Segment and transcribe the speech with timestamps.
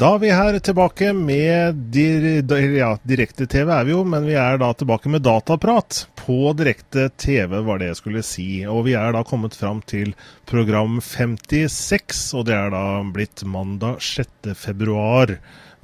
[0.00, 4.70] Da er vi her tilbake med ja, direkte-TV er vi jo, men vi er da
[4.72, 6.06] tilbake med dataprat.
[6.16, 8.46] På direkte-TV var det jeg skulle si.
[8.64, 10.14] Og vi er da kommet fram til
[10.48, 12.82] program 56, og det er da
[13.12, 14.54] blitt mandag 6.
[14.56, 15.34] februar.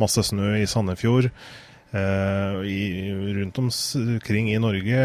[0.00, 1.28] Masse snø i Sandefjord.
[1.94, 2.80] Eh, i,
[3.36, 5.02] rundt omkring i Norge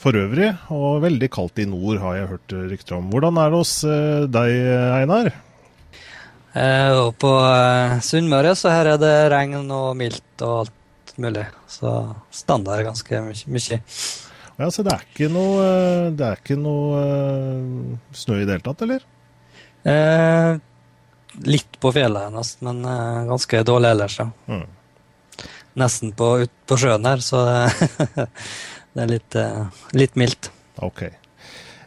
[0.00, 3.08] for øvrig, og veldig kaldt i nord, har jeg hørt rykter om.
[3.12, 4.52] Hvordan er det hos eh, deg,
[5.00, 5.32] Einar?
[6.54, 11.48] Eh, og på eh, Sunnmøre så her er det regn og mildt og alt mulig.
[11.70, 11.90] Så
[12.34, 13.80] standard ganske mye.
[14.54, 17.02] Ja, Så det er ikke noe, eh, det er ikke noe
[18.14, 19.02] snø i det hele tatt, eller?
[19.84, 20.54] Eh,
[21.50, 24.30] litt på fjellet, nesten, men ganske dårlig ellers, ja.
[24.46, 24.64] Mm.
[25.80, 27.44] Nesten på, ut på sjøen her, så
[28.94, 30.52] det er litt, uh, litt mildt.
[30.82, 31.06] Ok.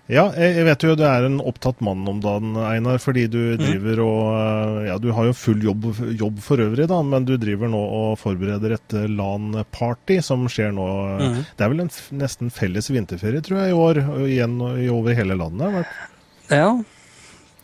[0.08, 3.00] Ja, jeg vet jo du er en opptatt mann om dagen, Einar.
[3.04, 3.60] Fordi du mm.
[3.60, 7.36] driver og eh, Ja, du har jo full jobb, jobb for øvrig, da, men du
[7.40, 10.88] driver nå og forbereder et eh, LAN-party som skjer nå.
[11.20, 11.42] Mm.
[11.60, 11.92] Det er vel en
[12.24, 14.02] nesten felles vinterferie, tror jeg, i år.
[14.30, 14.56] Igjen
[14.96, 15.92] over hele landet?
[16.48, 16.72] Ja,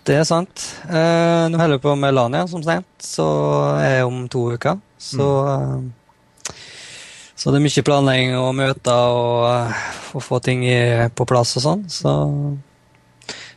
[0.03, 0.67] det er sant.
[0.89, 2.91] Eh, nå holder vi på med LAN, ja, som sent.
[2.99, 3.27] Så
[3.79, 4.83] er jeg om to uker.
[4.99, 5.31] Så
[5.63, 5.91] mm.
[7.43, 9.73] Så det er mye planlegging og møter og
[10.13, 10.63] og få ting
[11.15, 11.83] på plass og sånn.
[11.91, 12.13] Så,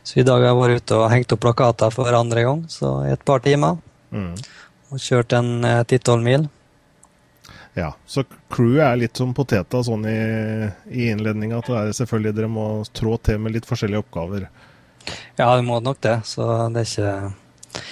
[0.01, 2.99] så, i dag har jeg vært ute og hengt opp plakater for andre gang, så
[3.05, 3.79] i et par timer.
[4.11, 4.33] Mm.
[4.93, 6.47] Og kjørt en eh, ti-tolv mil.
[7.77, 10.19] Ja, så crewet er litt som poteta sånn i,
[10.89, 11.59] i innledninga.
[11.59, 14.47] At det er selvfølgelig dere må trå til med litt forskjellige oppgaver.
[15.37, 16.15] Ja, vi må nok det.
[16.25, 17.83] Så det er ikke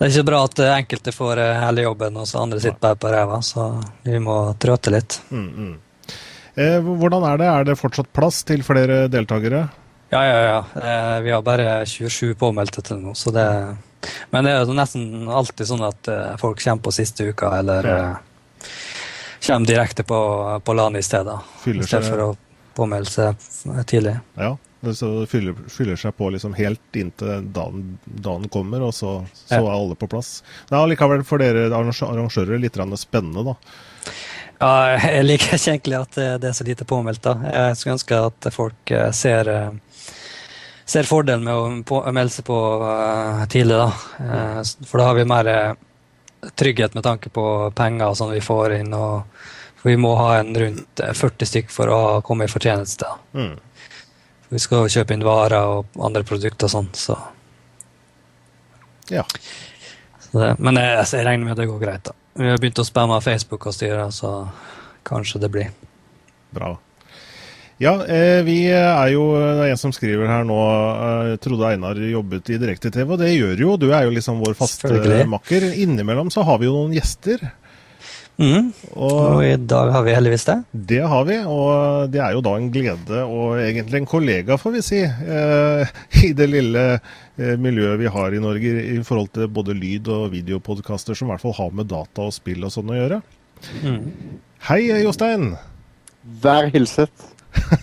[0.00, 2.80] det er ikke bra at eh, enkelte får eh, hele jobben, og så andre sitter
[2.80, 3.42] bare på ræva.
[3.44, 3.66] Så
[4.06, 5.18] vi må trå til litt.
[5.28, 5.74] Mm, mm.
[6.54, 7.48] Eh, hvordan er det?
[7.50, 9.66] Er det fortsatt plass til flere deltakere?
[10.08, 10.62] Ja, ja, ja.
[10.80, 13.46] Eh, vi har bare 27 påmeldte til nå, så det
[14.32, 17.90] Men det er jo nesten alltid sånn at eh, folk kommer på siste uka, eller
[17.92, 18.08] ja.
[19.44, 20.20] kommer direkte på,
[20.64, 21.36] på LAN i stedet.
[21.60, 22.30] Fyller I stedet for å
[22.72, 24.16] påmelde seg tidlig.
[24.40, 24.54] Ja.
[24.80, 29.58] Så det fyller, fyller, seg på liksom helt inntil dagen, dagen kommer, og så, så
[29.60, 30.38] er alle på plass.
[30.68, 33.56] Det er allikevel for dere arrangører litt spennende, da.
[34.60, 37.22] Ja, jeg liker ikke egentlig at det er så lite påmeldt.
[37.24, 37.36] da.
[37.48, 40.10] Jeg skulle ønske at folk eh, ser, eh,
[40.84, 42.58] ser fordelen med å melde seg på
[43.52, 43.78] tidlig.
[43.80, 43.92] da.
[44.88, 45.52] For da har vi mer
[46.56, 48.94] trygghet med tanke på penger og sånn vi får inn.
[48.94, 49.22] og
[49.82, 53.08] Vi må ha en rundt 40 stykk for å komme i fortjeneste.
[53.34, 53.54] Mm.
[54.50, 57.18] Vi skal kjøpe inn varer og andre produkter og sånn, så
[59.10, 59.24] Ja.
[60.20, 62.04] Så det, men jeg, altså, jeg, regner med at det går greit.
[62.06, 62.12] da.
[62.38, 64.48] Vi har begynt å spamme Facebook og styre, så
[65.06, 65.72] kanskje det blir.
[66.54, 66.76] Bra.
[67.80, 71.96] Ja, eh, vi er jo Det er en som skriver her nå eh, Trodde Einar
[71.96, 73.76] jobbet i direkte-TV, og det gjør jo.
[73.80, 74.90] Du er jo liksom vår faste
[75.24, 75.70] makker.
[75.80, 77.40] Innimellom så har vi jo noen gjester.
[78.40, 78.70] Mm.
[78.94, 80.56] Og, og, i dag har vi heldigvis det.
[80.72, 84.74] Det har vi, og det er jo da en glede og egentlig en kollega, får
[84.78, 85.92] vi si, eh,
[86.24, 90.30] i det lille eh, miljøet vi har i Norge i forhold til både lyd- og
[90.32, 93.20] videopodkaster som i hvert fall har med data og spill og sånn å gjøre.
[93.84, 94.02] Mm.
[94.70, 95.50] Hei, Jostein.
[96.40, 97.28] Vær hilset.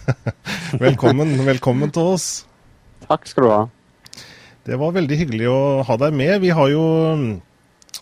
[0.86, 2.30] velkommen, velkommen til oss.
[3.06, 3.64] Takk skal du ha.
[4.68, 6.40] Det var veldig hyggelig å ha deg med.
[6.44, 6.82] Vi har jo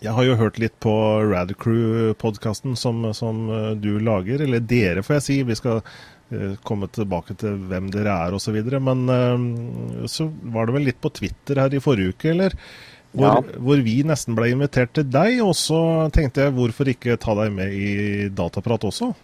[0.02, 0.92] jeg har jo hørt litt på
[1.30, 5.36] Radcrew-podkasten som, som, eh, du lager, eller dere får jeg si.
[5.48, 8.58] Vi skal uh, komme tilbake til hvem dere er osv.
[8.76, 12.58] Men uh, så var det vel litt på Twitter her i forrige uke, eller?
[13.16, 13.56] Hvor, ja.
[13.56, 15.40] hvor, vi nesten ble invitert til deg.
[15.46, 15.80] Og så
[16.12, 19.14] tenkte jeg hvorfor ikke ta deg med i Dataprat også?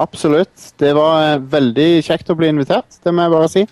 [0.00, 0.70] Absolutt.
[0.80, 3.66] Det var veldig kjekt å bli invitert, det må jeg bare si.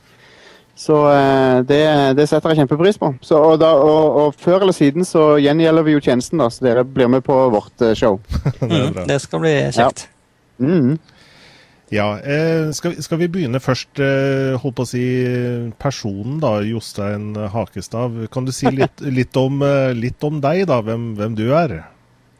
[0.78, 1.82] Så eh, det,
[2.14, 3.10] det, setter jeg kjempepris på.
[3.26, 6.68] Så, og, da, og, og, før eller siden så gjengjelder vi jo tjenesten, da, så
[6.68, 8.20] dere blir med på vårt eh, show.
[8.60, 10.04] det, mm, det, skal bli kjekt.
[10.06, 10.92] Ja, mm.
[11.96, 13.90] ja eh, skal, skal, vi begynne først,
[14.62, 15.02] holdt på å si,
[15.82, 18.28] personen da, Jostein Hakestad.
[18.30, 19.58] Kan du si litt, litt, om,
[19.98, 21.80] litt om, deg, da, hvem, hvem, du er?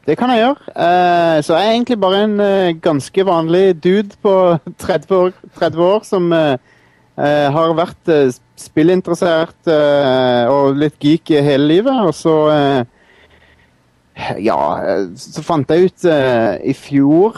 [0.07, 0.77] Det kan jeg gjøre.
[0.79, 4.35] Eh, så jeg er egentlig bare en ganske vanlig dude på
[4.87, 6.31] 30 år, 30 år som
[7.19, 11.99] Uh, har vært uh, spillinteressert uh, og litt geek hele livet.
[12.07, 12.35] Og så
[14.43, 14.59] Ja,
[15.15, 16.05] så fant jeg ut
[16.67, 17.37] i fjor,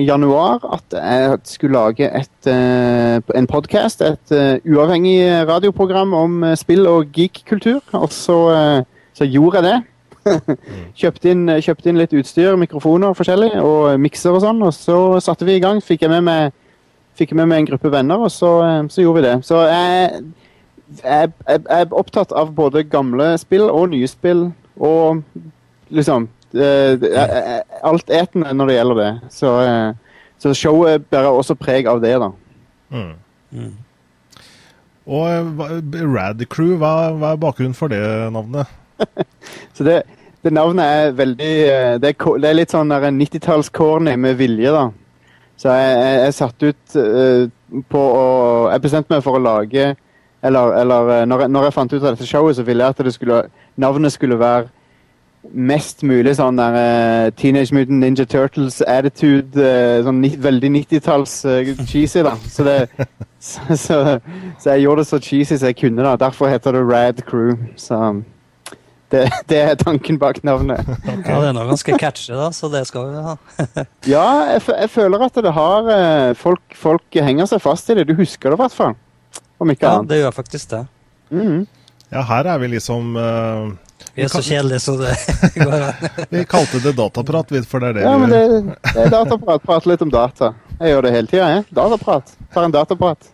[0.00, 4.00] januar, at jeg skulle lage et, en podkast.
[4.00, 4.32] Et
[4.64, 7.82] uavhengig radioprogram om spill og geek-kultur.
[7.92, 8.38] Og så,
[9.12, 10.32] så, gjorde jeg det.
[11.02, 14.64] kjøpte, inn, kjøpte inn litt utstyr, mikrofoner og forskjellig, og mikser og sånn.
[14.64, 14.98] Og så
[15.28, 15.84] satte vi i gang.
[15.84, 16.56] Fikk jeg med meg
[17.18, 19.34] fikk jeg med meg en gruppe venner, og så, eh, så gjorde vi det.
[19.46, 20.22] Så jeg,
[21.00, 24.48] jeg, jeg, jeg er opptatt av både gamle spill og nye spill,
[24.82, 25.22] og
[25.94, 26.26] liksom
[26.58, 27.04] eh,
[27.84, 29.12] Alt etende når det gjelder det.
[29.34, 32.30] Så, eh, så showet bærer også preg av det, da.
[32.94, 33.14] Mm.
[33.54, 33.72] Mm.
[35.04, 35.62] Og
[36.14, 38.00] Rad Crew, hva, hva er bakgrunnen for det
[38.32, 38.70] navnet?
[39.76, 39.98] Så det,
[40.46, 41.50] det navnet er veldig
[42.00, 44.86] Det er, det er litt sånn der 90-talls-corny med vilje, da.
[45.56, 48.24] Så jeg, jeg, jeg satte ut uh, på å
[48.72, 49.92] Jeg bestemte meg for å lage
[50.44, 52.96] Eller, eller eh, når, jeg, når jeg fant ut av dette showet, så ville jeg
[52.96, 53.38] at skulle,
[53.80, 54.66] navnet skulle være
[55.52, 59.52] mest mulig sånn der uh, Teenage Mutant Ninja Turtles-attitude.
[59.56, 62.34] Uh, sånn ni, veldig 90-talls eh, cheesy, da.
[62.50, 63.06] Så, det,
[63.50, 63.98] så, så,
[64.60, 66.04] så jeg gjorde det så cheesy som jeg kunne.
[66.04, 66.16] da.
[66.20, 67.56] Derfor heter det Rad Crew.
[67.80, 68.00] Så
[69.14, 70.82] det, det er tanken bak navnet.
[71.06, 73.36] Ja, det er noe ganske catchy, da, så det skal vi ha.
[74.14, 78.08] Ja, jeg, jeg føler at det har eh, folk, folk henger seg fast i det.
[78.10, 78.94] Du husker det i hvert fall.
[79.62, 80.10] Om ikke Ja, annet.
[80.12, 80.82] det gjør faktisk det.
[81.30, 81.64] Mhm.
[82.12, 83.72] Ja, her er vi liksom uh,
[84.14, 85.14] Vi er så kjedelige, så det
[85.56, 86.26] går an.
[86.30, 88.42] Vi kalte det dataprat, for det er det Ja, men det,
[88.92, 89.64] det er dataprat.
[89.64, 90.52] Prate litt om data.
[90.78, 91.64] Jeg gjør det hele tida, jeg.
[91.74, 92.34] Dataprat.
[92.54, 93.30] Tar en dataprat.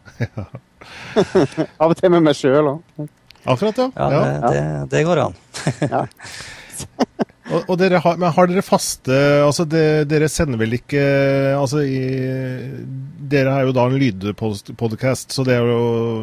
[1.80, 3.08] Av og til med meg sjøl òg.
[3.44, 3.90] Akkurat, ja.
[3.96, 4.22] Ja, ja.
[4.50, 4.64] det, det,
[4.96, 5.38] det går an.
[7.50, 11.02] Og, og dere har, men har dere faste Altså, det, dere sender vel ikke
[11.58, 11.98] Altså, i,
[13.30, 15.82] dere er jo da en lydpodcast, så det er jo,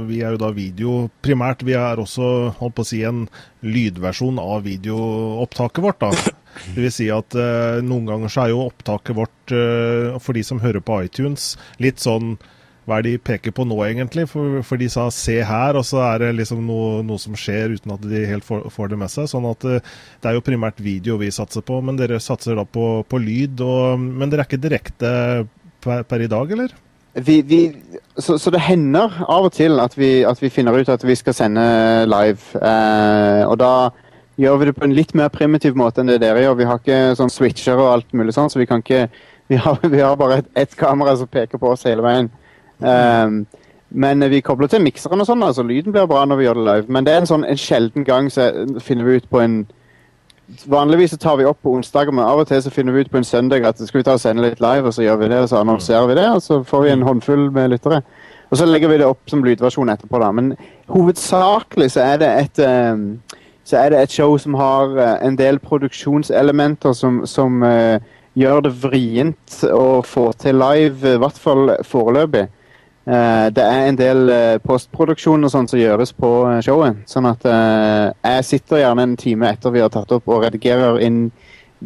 [0.10, 1.64] vi er jo da video primært.
[1.64, 3.22] Vi er også, holdt på å si, en
[3.64, 6.34] lydversjon av videoopptaket vårt, da.
[6.66, 10.44] Det vil si at eh, noen ganger så er jo opptaket vårt, eh, for de
[10.44, 12.36] som hører på iTunes, litt sånn
[12.88, 14.24] hva er de peker på nå, egentlig?
[14.32, 17.76] For, for de sa 'se her', og så er det liksom noe, noe som skjer
[17.76, 19.28] uten at de helt får, får det med seg.
[19.28, 19.84] Sånn at eh,
[20.24, 23.60] det er jo primært video vi satser på, men dere satser da på, på lyd.
[23.60, 25.12] Og, men dere er ikke direkte
[25.84, 26.72] per, per i dag, eller?
[27.18, 27.62] Vi, vi,
[28.16, 31.16] så, så det hender av og til at vi, at vi finner ut at vi
[31.18, 31.68] skal sende
[32.08, 32.56] live.
[32.56, 33.74] Eh, og da
[34.40, 36.60] gjør vi det på en litt mer primitiv måte enn det dere gjør.
[36.62, 39.10] Vi har ikke sånn switcher og alt mulig sånn, så vi kan ikke
[39.48, 42.28] Vi har, vi har bare ett et kamera som peker på oss hele veien.
[42.80, 43.46] Um,
[43.90, 46.68] men vi kobler til mikseren og sånn, altså lyden blir bra når vi gjør det
[46.68, 46.92] live.
[46.92, 48.50] Men det er en sånn en sjelden gang så
[48.84, 49.66] finner vi ut på en
[50.48, 53.10] Vanligvis så tar vi opp på onsdager, men av og til så finner vi ut
[53.12, 55.28] på en søndag at skal vi ta og sende litt live, og så gjør vi
[55.34, 58.00] det, og så annonserer vi det, og så får vi en håndfull med lyttere.
[58.48, 60.30] Og så legger vi det opp som lydversjon etterpå, da.
[60.32, 60.54] Men
[60.88, 63.04] hovedsakelig så er det et um,
[63.68, 68.00] så er det et show som har eh, en del produksjonselementer som, som uh,
[68.40, 72.46] gjør det vrient å få til live, i hvert fall foreløpig.
[73.08, 77.06] Eh, det er en del uh, postproduksjon og sånt som gjøres på eh, showet.
[77.08, 81.00] Sånn at eh, jeg sitter gjerne en time etter vi har tatt opp og redigerer
[81.06, 81.22] inn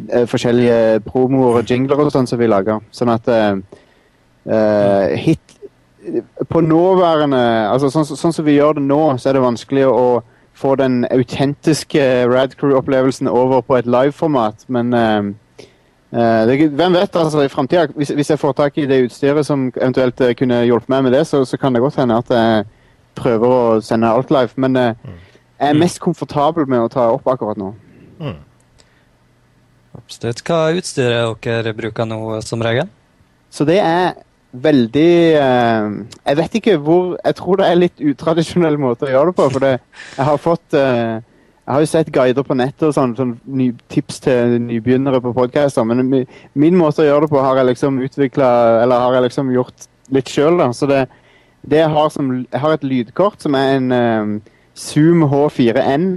[0.08, 2.82] eh, forskjellige promoer og jingler og sånn som vi lager.
[2.90, 3.54] Sånn at eh,
[4.50, 5.58] eh, hit
[6.50, 7.38] På nåværende
[7.70, 10.06] altså sånn, sånn som vi gjør det nå, så er det vanskelig å
[10.58, 15.41] få den autentiske Rad Crew-opplevelsen over på et live-format, men eh, Eh,
[16.12, 19.70] det, hvem vet, altså i fremtiden, hvis, hvis jeg får tak i det utstyret som
[19.72, 22.64] eventuelt eh, kunne hjulpet meg med det, så, så kan det godt hende at jeg
[23.16, 24.52] prøver å sende alt live.
[24.60, 25.14] Men mm.
[25.58, 27.72] jeg er mest komfortabel med å ta opp akkurat nå.
[28.20, 28.36] Mm.
[29.96, 30.44] Absolutt.
[30.44, 32.92] Hva er utstyret dere bruker nå, som regel?
[33.52, 34.14] Så det er
[34.52, 35.90] veldig eh,
[36.26, 39.48] Jeg vet ikke hvor Jeg tror det er litt utradisjonell måte å gjøre det på.
[39.54, 39.74] For det,
[40.16, 41.20] jeg har fått eh,
[41.62, 45.30] Jeg har jo sett guider på nettet og sånn, sånn ny, tips til nybegynnere på
[45.36, 46.24] podcaster, men mi,
[46.58, 48.48] min måte å gjøre det på har jeg liksom utvikla
[48.82, 50.72] Eller har jeg liksom gjort litt sjøl, da.
[50.74, 51.04] Så det,
[51.62, 54.32] det jeg har som Jeg har et lydkort som er en eh,
[54.74, 56.08] Zoom H4N.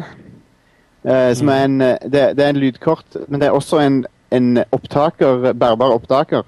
[1.05, 3.99] Uh, som er en eh, det, det er en lydkort, men det er også en,
[4.33, 6.41] en opptaker, bærbar opptaker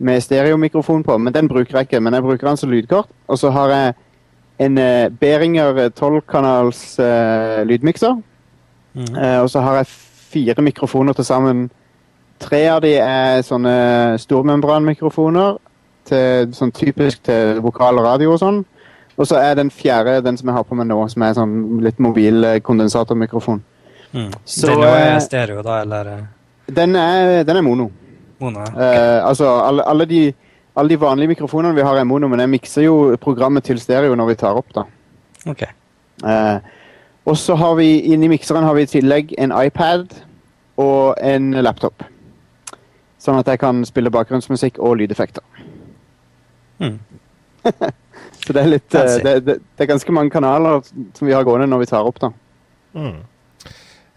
[0.00, 2.00] med stereomikrofon på, men den bruker jeg ikke.
[2.00, 3.10] Men jeg bruker den som lydkort.
[3.28, 3.92] Og så har jeg
[4.64, 8.16] en uh, Behringer 12-kanals eh, lydmikser.
[8.96, 9.86] Eh, og så har jeg
[10.30, 11.70] fire mikrofoner til sammen.
[12.40, 15.58] Tre av de er sånne stormembranmikrofoner.
[16.10, 18.62] Til, sånn typisk til vokal og radio og sånn.
[19.20, 21.54] Og så er den fjerde den som jeg har på meg nå, som er sånn
[21.84, 23.60] litt mobil eh, kondensatormikrofon.
[24.14, 24.30] Mm.
[24.44, 26.08] Så, Den er eh, stereo, da, eller
[26.66, 27.90] Den er, den er mono.
[28.40, 28.62] mono?
[28.62, 28.74] okay.
[28.74, 30.22] uh, altså, alle, alle, de,
[30.74, 34.16] alle de vanlige mikrofonene vi har er mono, men jeg mikser jo programmet til stereo
[34.18, 34.86] når vi tar opp, da.
[35.46, 35.68] Okay.
[36.24, 36.56] Eh,
[37.28, 40.14] og så har vi inni mikseren har vi i tillegg en iPad
[40.80, 42.04] og en laptop.
[43.20, 45.44] Sånn at jeg kan spille bakgrunnsmusikk og lydeffekter.
[46.80, 46.96] Mm.
[48.40, 51.44] Så det er litt uh, det, det, det er ganske mange kanaler som vi har
[51.44, 52.30] gående når vi tar opp, da.
[52.96, 53.18] Mm.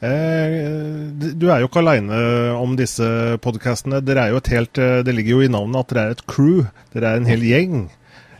[0.03, 2.17] Du er jo ikke aleine
[2.59, 3.05] om disse
[3.43, 4.01] podkastene.
[4.03, 6.65] Eh, det ligger jo i navnet at dere er et crew.
[6.91, 7.85] Dere er en hel gjeng.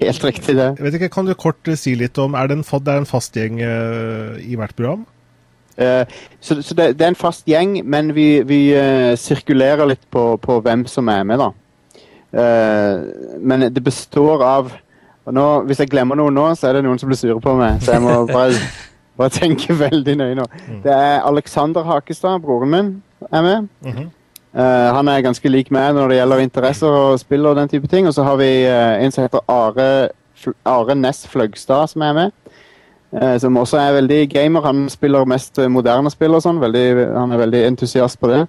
[0.09, 0.69] Helt riktig, det.
[0.77, 3.01] Jeg vet ikke, Kan du kort eh, si litt om Er det en, det er
[3.01, 5.05] en fast gjeng uh, i hvert program?
[5.73, 6.05] Uh,
[6.39, 10.35] så så det, det er en fast gjeng, men vi, vi uh, sirkulerer litt på,
[10.37, 11.51] på hvem som er med, da.
[12.33, 14.71] Men det består av
[15.23, 17.53] og nå, Hvis jeg glemmer noe nå, så er det noen som blir sure på
[17.59, 17.77] meg.
[17.85, 18.57] Så jeg må bare,
[19.21, 20.47] bare tenke veldig nøye nå.
[20.81, 22.89] Det er Alexander Hakestad, broren min,
[23.29, 23.69] er med.
[23.85, 24.22] Mm Eh,
[24.53, 28.05] han er ganske lik meg når det gjelder interesser og spill og den type ting.
[28.05, 30.09] Og så har vi eh, en som heter Are,
[30.69, 32.35] Are Næss Fløgstad, som er med.
[33.21, 34.61] Eh, som også er veldig gamer.
[34.61, 36.61] Han spiller mest eh, moderne spill og sånn.
[36.61, 38.43] Han er veldig entusiast på det.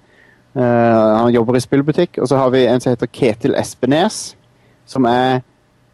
[0.57, 2.19] Eh, han jobber i spillbutikk.
[2.21, 4.37] Og så har vi en som heter Ketil Espenes,
[4.87, 5.43] som er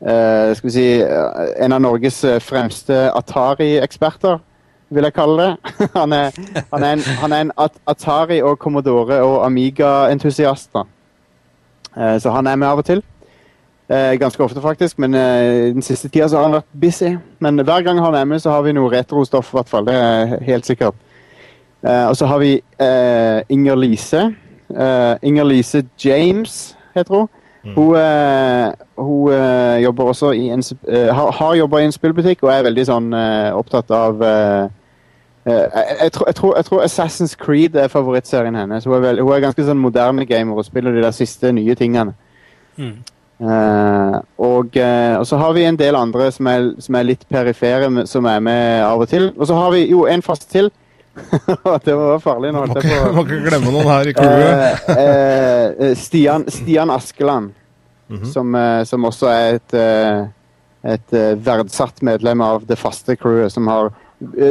[0.02, 4.38] eh, skal vi si, eh, en av Norges eh, fremste Atari-eksperter,
[4.90, 5.72] vil jeg kalle det.
[6.00, 6.36] han, er,
[6.72, 7.52] han, er en, han er en
[7.90, 10.70] Atari- og Commodore- og Amiga-entusiast.
[11.96, 13.02] Eh, så han er med av og til.
[13.90, 17.16] Eh, ganske ofte, faktisk, men eh, den siste tida så har han vært busy.
[17.38, 19.86] Men hver gang han er med, så har vi noe retrostoff, i hvert fall.
[19.86, 20.94] Det er helt sikkert.
[21.82, 24.28] Eh, og så har vi eh, Inger Lise.
[24.70, 27.28] Eh, Inger Lise James, heter hun.
[27.64, 32.42] Hun, eh, hun eh, jobber også i en, eh, har, har jobba i en spillbutikk
[32.42, 33.10] og er veldig sånn
[33.56, 34.22] opptatt av
[35.46, 38.84] jeg, jeg, tror, jeg, tror, jeg tror Assassin's Creed er favorittserien hennes.
[38.84, 41.74] Hun er, veld, hun er ganske sånn moderne gamer og spiller de der siste nye
[41.74, 42.12] tingene.
[42.76, 42.98] Mm.
[43.40, 47.22] Uh, og, eh, og så har vi en del andre som er, som er litt
[47.28, 49.30] perifere, som er med av og til.
[49.38, 50.68] Og så har vi jo en fast til.
[51.86, 52.66] det var farlig nå.
[52.66, 53.14] Holdt jeg på.
[53.16, 54.84] må ikke glemme noen her i crewet.
[54.92, 57.56] uh, uh, Stian, Stian Askeland,
[58.10, 58.26] Mhm.
[58.26, 60.24] som, eh, som også er et, eh,
[60.84, 63.92] et eh, verdsatt medlem av det faste crewet, som har eh,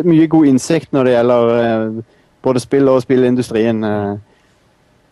[0.06, 2.04] mye god innsikt når det gjelder eh,
[2.44, 3.84] både spill og spillindustrien.
[3.84, 4.18] eh.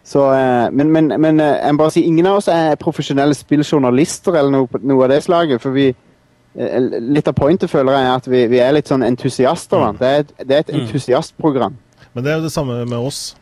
[0.08, 3.36] Så, eh, men men, men eh, jeg må bare si, ingen av oss er profesjonelle
[3.36, 5.62] spilljournalister eller noe, noe av det slaget.
[5.62, 9.04] For vi eh, Litt av pointet føler jeg er at vi, vi er litt sånn
[9.04, 9.84] entusiaster.
[9.92, 9.98] Mm.
[10.00, 10.82] Det, er et, det er et Mm.
[10.86, 11.76] entusiastprogram.
[12.14, 13.36] Men det er jo det samme med oss.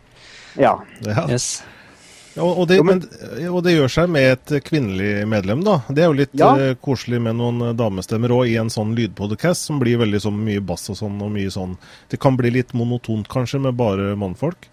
[0.58, 0.74] Ja.
[1.06, 1.28] Ja.
[1.30, 1.64] Yes.
[2.38, 5.78] Og, og, det, Jo, men- men, og det gjør seg med et kvinnelig medlem, da.
[5.88, 6.50] Det er jo litt Ja.
[6.60, 10.44] eh, koselig med noen eh, damestemmer òg i en sånn lydpodcast som blir veldig sånn
[10.44, 11.78] mye bass og sånn og mye sånn
[12.12, 14.68] Det kan bli litt monotont kanskje med bare mannfolk.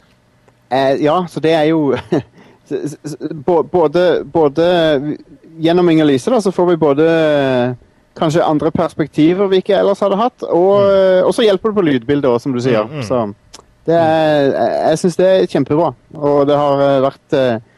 [0.70, 1.94] Eh, ja, så det er jo
[3.72, 5.16] både, både
[5.58, 7.74] Gjennom Inger-Lise da, så får vi både eh,
[8.18, 11.32] kanskje andre perspektiver vi ikke ellers hadde hatt, og, mm.
[11.32, 12.84] så hjelper det på lydbildet òg, som du sier.
[12.88, 13.06] Mm, mm.
[13.08, 13.20] Så
[13.86, 14.48] det er,
[14.92, 15.88] jeg, syns det er kjempebra.
[16.14, 17.68] Og det har eh, vært eh,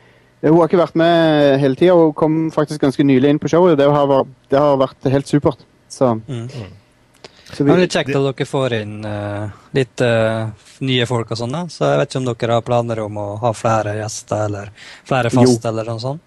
[0.45, 3.79] Hun har ikke vært med hele tida, og kom faktisk ganske nylig inn på showet.
[3.81, 5.63] Det har, vært- det har vært helt supert.
[5.89, 6.49] Så, Mm.
[6.51, 10.51] så Det er vi, litt kjekt at dere får inn uh, litt uh,
[10.85, 13.53] nye folk og sånn, så jeg vet ikke om dere har planer om å ha
[13.57, 14.69] flere gjester eller
[15.07, 15.41] flere Jo.
[15.41, 16.21] faste eller noe sånt?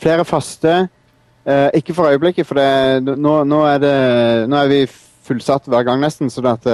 [0.00, 0.74] Flere faste.
[1.46, 3.94] Uh, ikke for øyeblikket, for det, nå, nå, er det,
[4.50, 4.80] nå er vi
[5.26, 6.30] fullsatt hver gang nesten.
[6.32, 6.64] Så at,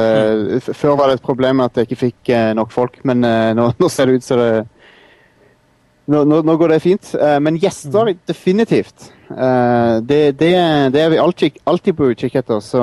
[0.61, 3.50] f- Før var det et problem at jeg ikke fikk eh, nok folk, men eh,
[3.59, 4.52] nå, nå ser det ut som det
[6.12, 7.12] nå, nå, nå går det fint.
[7.40, 9.06] Men gjester, definitivt.
[9.30, 10.50] Eh, det, det,
[10.92, 12.59] det er vi alltid, alltid på utkikk etter.
[12.64, 12.82] Så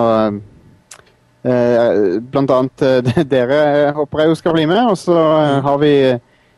[1.41, 2.81] Blant annet
[3.31, 3.59] dere
[3.95, 4.81] håper jeg jo skal bli med.
[4.91, 5.93] Og så eh, har, vi,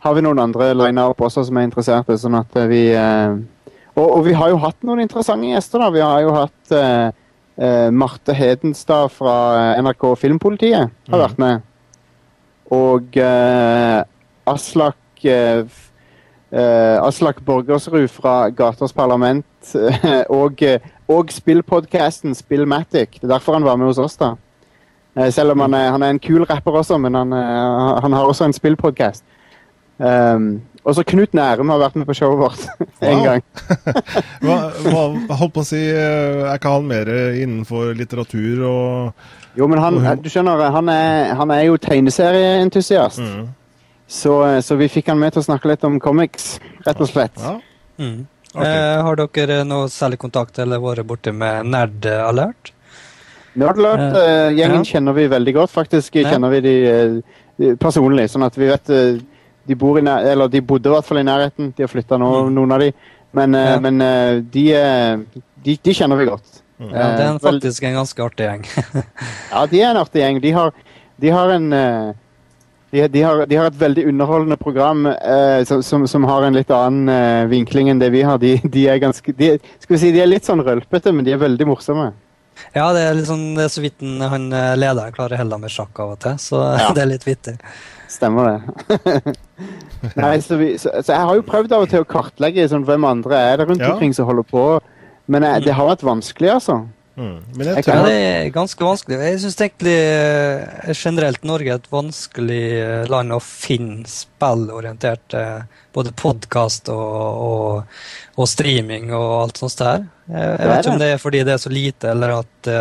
[0.06, 2.18] har vi noen andre lina opp også som er interesserte.
[2.22, 2.86] Sånn at vi
[3.92, 5.82] og, og vi har jo hatt noen interessante gjester.
[5.84, 5.90] da.
[5.98, 6.76] Vi har jo hatt
[7.58, 11.22] eh, eh, Marte Hedenstad fra eh, NRK Filmpolitiet har Mhm.
[11.28, 11.62] vært med.
[12.72, 14.04] Og eh,
[14.48, 15.64] Aslak eh,
[16.52, 19.46] eh, Aslak Borgersrud fra Gaters Parlament
[20.30, 20.64] og,
[21.10, 23.20] og spillpodcasten Spillmatic.
[23.20, 24.36] Det er derfor han var med hos oss, da.
[25.30, 28.46] Selv om han er, han er en kul rapper også, men han, han har også
[28.48, 29.24] en spillpodcast.
[30.02, 30.46] Um,
[30.82, 32.64] og så Knut Nærum har vært med på showet vårt
[33.06, 33.44] en gang.
[34.42, 35.04] Hva, hva,
[35.38, 40.00] holdt på å si, eh, er ikke han mer innenfor litteratur og Jo, men han,
[40.02, 43.20] Og du skjønner, han er, han er jo tegneserieentusiast.
[43.22, 43.50] mm.
[44.12, 44.34] Så,
[44.66, 46.56] så vi fikk han med til å snakke litt om comics,
[46.88, 47.38] rett og slett.
[47.40, 47.60] Ja,
[48.02, 48.24] Mm.
[48.56, 48.66] Okay.
[48.68, 52.72] Eh, har dere noe særlig kontakt eller vært borte med Nerd Alert?
[53.56, 54.88] Nerdlert-gjengen Ja.
[54.88, 55.72] kjenner vi veldig godt.
[55.72, 56.32] Faktisk Ja.
[56.32, 59.20] kjenner vi de eh, personlig, sånn at vi vet eh,
[59.68, 61.74] de, bor i nær, eller de bodde i hvert fall i nærheten.
[61.78, 62.54] De har flytta nå, Mm.
[62.56, 62.92] noen av de.
[63.34, 63.80] Men, eh, Ja.
[63.80, 65.18] men eh, de, eh,
[65.64, 66.58] de, de kjenner vi godt.
[66.82, 68.64] Ja, det er en, faktisk en ganske artig gjeng.
[69.52, 70.42] Ja, de er en artig gjeng.
[70.42, 70.72] De har,
[71.22, 71.70] de har en
[72.92, 76.58] de, de, har, de har et veldig underholdende program eh, som, som, som har en
[76.58, 78.38] litt annen eh, vinkling enn det vi har.
[78.42, 81.32] De, de er ganske de, Skal vi si, de er litt sånn rølpete, men de
[81.32, 82.10] er veldig morsomme.
[82.76, 85.72] ja, det er, sånn, det er så vidt han- leder, lederen klarer å holde med
[85.72, 86.92] sjakk av og til, så Ja.
[86.98, 87.56] det er litt vittig.
[88.12, 89.36] Stemmer det.
[90.18, 92.84] Nei, så, vi, så, så jeg har jo prøvd av og til å kartlegge sånn,
[92.88, 93.94] hvem andre er det rundt Ja.
[93.94, 94.64] omkring som holder på
[95.32, 96.82] Men jeg, det har vært vanskelig, altså.
[97.16, 97.38] Mm.
[97.54, 99.20] Men jeg tror Ja, det er ganske vanskelig.
[99.22, 105.62] Jeg syns egentlig eh, generelt Norge er et vanskelig eh, land å finne spillorientert eh,
[105.94, 107.16] både podkast og,
[107.46, 107.98] og,
[108.40, 110.08] og streaming og alt sånt der.
[110.32, 111.12] Jeg, jeg vet ikke om det.
[111.14, 112.72] er fordi det er så lite, eller at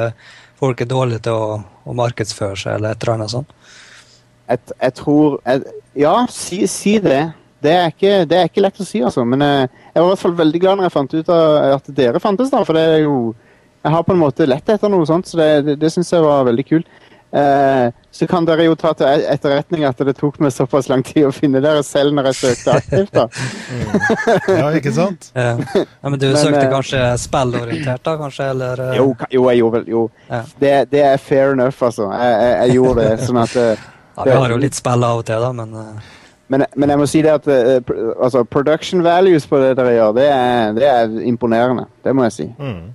[0.60, 1.60] folk er dårlige til å,
[1.90, 3.52] å markedsføre seg, eller et eller annet sånt.
[4.50, 5.62] Jeg, jeg tror jeg,
[6.04, 7.20] Ja, si, si det.
[7.60, 9.20] Det er, ikke, det er ikke lett å si, altså.
[9.28, 11.90] Men eh, jeg var i hvert fall veldig glad når jeg fant ut av at
[11.98, 12.62] dere fantes, da.
[12.64, 13.34] For det er jo
[13.84, 16.20] Jeg har på en måte lett etter noe sånt, så det, det, det syns jeg
[16.24, 16.88] var veldig kult.
[17.32, 21.28] Eh, så kan dere jo ta til etterretning at det tok meg såpass lang tid
[21.28, 23.12] å finne dere selv når jeg søkte aktivt.
[23.14, 23.26] da.
[24.50, 25.28] Ja, ikke sant?
[25.36, 25.52] ja.
[25.76, 28.16] ja, men du Men, søkte eh, kanskje spillorientert, da?
[28.20, 28.82] kanskje, eller?
[28.88, 30.02] eh, Jo, jo, jeg gjorde vel Jo.
[30.28, 30.42] Ja.
[30.64, 32.08] Det, det er fair enough, altså.
[32.12, 33.14] Jeg, jeg, jeg gjorde det.
[33.28, 33.88] sånn at eh,
[34.20, 36.16] Ja, vi har jo litt spill av og til, da, men eh,
[36.50, 40.16] Men, men jeg må si det at uh, altså, production values på det dere gjør,
[40.16, 41.84] det er, det er imponerende.
[42.02, 42.46] Det må jeg si.
[42.58, 42.88] Mm.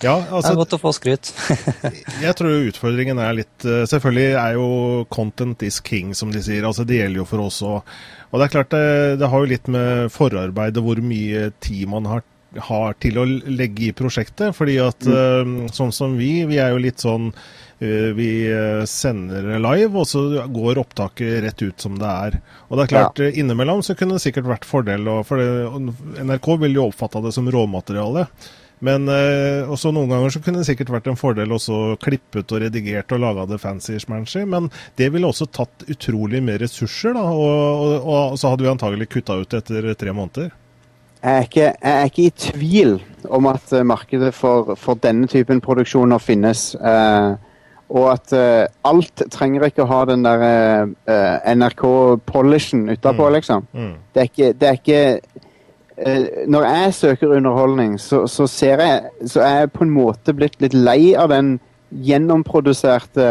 [0.00, 1.28] Ja, det er altså godt å få skryt.
[2.24, 4.68] Jeg tror utfordringen er litt uh, Selvfølgelig er jo
[5.12, 6.64] content is king, som de sier.
[6.64, 7.90] altså Det gjelder jo for oss òg.
[8.30, 8.84] Og det er klart det,
[9.20, 12.22] det har jo litt med forarbeidet, hvor mye tid man har,
[12.70, 14.54] har til å legge i prosjektet.
[14.56, 17.32] fordi at eh, sånn som vi, vi er jo litt sånn
[17.80, 20.22] Vi eh, sender live, og så
[20.52, 22.40] går opptaket rett ut som det er.
[22.68, 23.30] Og det er klart, ja.
[23.40, 28.26] innimellom så kunne det sikkert vært fordel, for NRK ville jo oppfatta det som råmateriale.
[28.84, 32.62] Men eh, også noen ganger så kunne det sikkert vært en fordel også klippet og
[32.62, 37.84] redigert og laga det fancy-smanshy, men det ville også tatt utrolig mer ressurser, da, og,
[37.84, 40.48] og, og så hadde vi antagelig kutta ut etter tre måneder.
[41.20, 45.28] Jeg er ikke, jeg er ikke i tvil om at eh, markedet for, for denne
[45.28, 46.74] typen produksjoner finnes.
[46.80, 47.36] eh,
[47.90, 50.42] og at uh, alt trenger ikke å ha den der
[51.10, 53.34] uh, NRK-polishen utapå, Mm.
[53.34, 53.66] liksom.
[53.74, 53.94] Mm.
[54.14, 55.00] Det er ikke, det er ikke
[56.06, 60.32] uh, Når jeg søker underholdning, så, så ser jeg Så er jeg på en måte
[60.34, 61.58] blitt litt lei av den
[61.90, 63.24] gjennomproduserte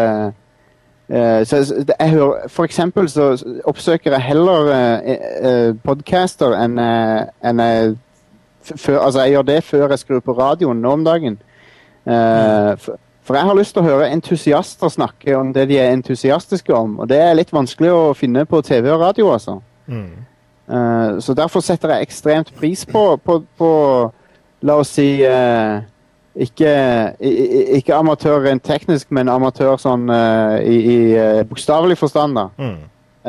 [1.09, 3.29] eh, så jeg, hører, For eksempel så
[3.65, 7.93] oppsøker jeg heller podcaster enn eh, enn jeg
[8.75, 11.39] før, Altså, jeg gjør det før jeg skrur på radioen nå om dagen.
[12.05, 12.73] Eh,
[13.29, 16.95] for, jeg har lyst til å høre entusiaster snakke om det de er entusiastiske om,
[16.97, 19.59] og det er litt vanskelig å finne på TV og radio, altså.
[19.85, 20.25] Mm.
[20.65, 23.69] Uh, så derfor setter jeg ekstremt pris på, på, på
[24.65, 25.77] la oss si uh,
[26.41, 26.73] ikke,
[27.77, 30.99] ikke amatør rent teknisk, men amatør sånn uh, i, i
[31.45, 32.37] bokstavelig forstand.
[32.41, 32.49] da.
[32.57, 32.79] Mm.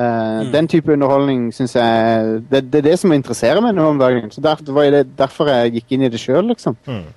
[0.01, 0.53] Mm.
[0.55, 4.31] Den type underholdning syns jeg det, det er det som interesserer meg nå om dagen.
[4.33, 6.79] Så der, det var det derfor jeg gikk inn i det sjøl, liksom.
[6.89, 7.09] Mm.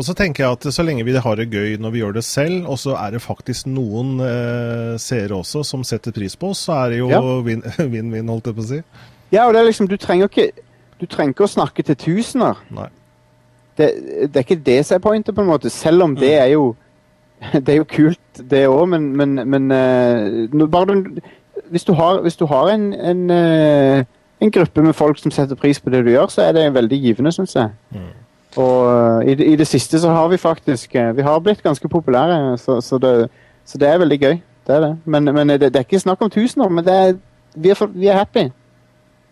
[0.00, 2.24] Og så tenker jeg at så lenge vi har det gøy når vi gjør det
[2.24, 6.64] selv, og så er det faktisk noen eh, seere også som setter pris på oss,
[6.66, 7.10] så er det jo
[7.44, 8.24] vinn-vinn, ja.
[8.32, 8.80] holdt jeg på å si.
[9.32, 10.50] Ja, og det er liksom, du trenger ikke
[11.02, 12.60] du trenger ikke å snakke til tusener.
[12.70, 12.86] Nei.
[13.76, 13.88] Det,
[14.28, 15.72] det er ikke det som er pointet, på en måte.
[15.72, 16.72] Selv om det er jo
[17.66, 21.16] Det er jo kult, det òg, men, men, men eh, bare du,
[21.74, 24.04] hvis, du har, hvis du har en, en, eh,
[24.38, 27.00] en gruppe med folk som setter pris på det du gjør, så er det veldig
[27.02, 27.74] givende, syns jeg.
[27.90, 28.12] Mm.
[28.60, 28.78] Og
[29.24, 32.58] eh, i, i det siste så har vi faktisk eh, Vi har blitt ganske populære,
[32.60, 33.30] så, så, det,
[33.64, 34.40] så det er veldig gøy.
[34.66, 34.96] Det er det.
[35.04, 37.14] Men, men det, det er ikke snakk om tusener, men det er,
[37.54, 38.50] vi, er for, vi er happy.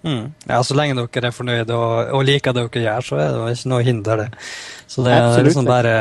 [0.03, 0.33] Mm.
[0.49, 3.59] Ja, Så lenge dere er fornøyde og, og liker det dere gjør, så er det
[3.59, 4.47] ikke noe hinder, det.
[4.89, 5.95] Så det er liksom bare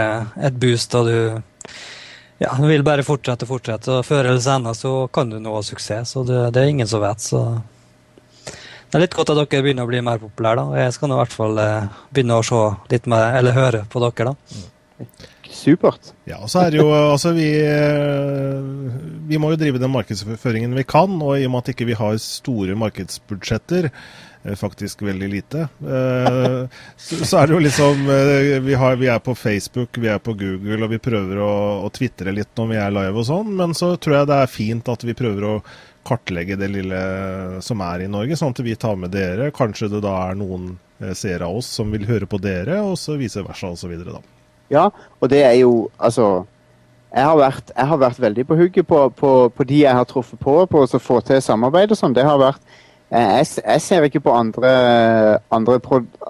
[0.48, 1.42] et boost, og du
[2.40, 3.92] ja, du vil bare fortsette og fortsette.
[3.98, 7.04] Og før eller senere så kan du nå suksess, og det, det er ingen som
[7.04, 7.22] vet.
[7.22, 7.44] så...
[8.90, 10.64] Det er litt godt at dere begynner å bli mer populære.
[10.66, 10.78] da.
[10.82, 14.02] Jeg skal nå i hvert fall eh, begynne å se litt mer, eller høre på
[14.02, 14.32] dere.
[14.34, 15.06] da.
[15.50, 16.14] Supert.
[16.30, 18.60] Ja, og så er det jo altså vi eh,
[19.30, 21.98] Vi må jo drive den markedsføringen vi kan, og i og med at ikke vi
[21.98, 28.56] har store markedsbudsjetter, eh, faktisk veldig lite, eh, så, så er det jo liksom eh,
[28.66, 31.52] vi, har, vi er på Facebook, vi er på Google, og vi prøver å,
[31.86, 34.54] å tvitre litt når vi er live og sånn, men så tror jeg det er
[34.54, 35.56] fint at vi prøver å
[36.08, 37.00] kartlegge det lille
[37.66, 39.52] som er i Norge, sånn at vi tar med dere.
[39.56, 42.98] Kanskje det da er noen eh, seere av oss som vil høre på dere, og
[43.00, 43.96] så vice versa osv.
[44.70, 46.46] Ja, og det er jo Altså
[47.10, 50.06] Jeg har vært, jeg har vært veldig på hugget på, på, på de jeg har
[50.06, 52.14] truffet på, på å få til samarbeid og sånn.
[52.14, 52.62] Det har vært
[53.10, 54.72] eh, jeg, jeg ser ikke på andre,
[55.50, 55.80] andre,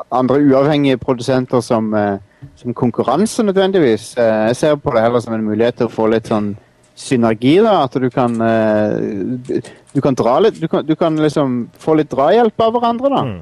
[0.08, 4.14] andre uavhengige produsenter som, eh, som konkurranse nødvendigvis.
[4.16, 6.54] Jeg ser på det heller som en mulighet til å få litt sånn
[7.00, 7.58] synergi.
[7.64, 9.62] da, At du kan eh,
[9.94, 13.24] du- kan dra litt Du kan, du kan liksom få litt drahjelp av hverandre, da.
[13.24, 13.42] Mm.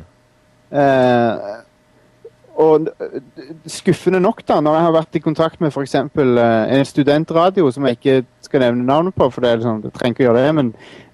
[0.72, 1.58] Eh,
[2.58, 3.20] og eh,
[3.70, 5.96] skuffende nok, da, når jeg har vært i kontakt med f.eks.
[6.18, 6.40] Uh,
[6.74, 10.16] en studentradio som jeg ikke skal nevne navnet på, for det er liksom, jeg trenger
[10.16, 10.72] ikke å gjøre det, men,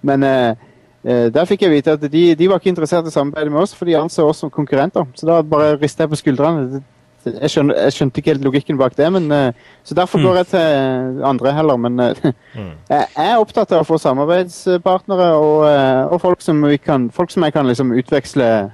[0.08, 0.64] men eh,
[1.04, 3.76] eh, der fikk jeg vite at de, de var ikke interessert i samarbeidet med oss,
[3.76, 5.08] for de anså oss som konkurrenter.
[5.20, 6.84] Så da bare rista jeg på skuldrene.
[7.26, 9.52] Jeg, skjønner, jeg skjønte ikke helt logikken bak det, men eh,
[9.84, 10.24] så derfor Mm.
[10.28, 11.78] går jeg til andre heller.
[11.78, 12.14] Men eh,
[12.56, 12.72] Mm.
[12.90, 17.32] jeg er opptatt av å få samarbeidspartnere og, eh, og folk, som vi kan, folk
[17.32, 18.72] som jeg kan liksom utveksle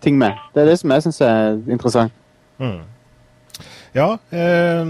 [0.00, 0.32] ting med.
[0.54, 2.12] Det er det som jeg syns er interessant.
[2.58, 2.80] Mm.
[3.92, 4.84] Ja, eh,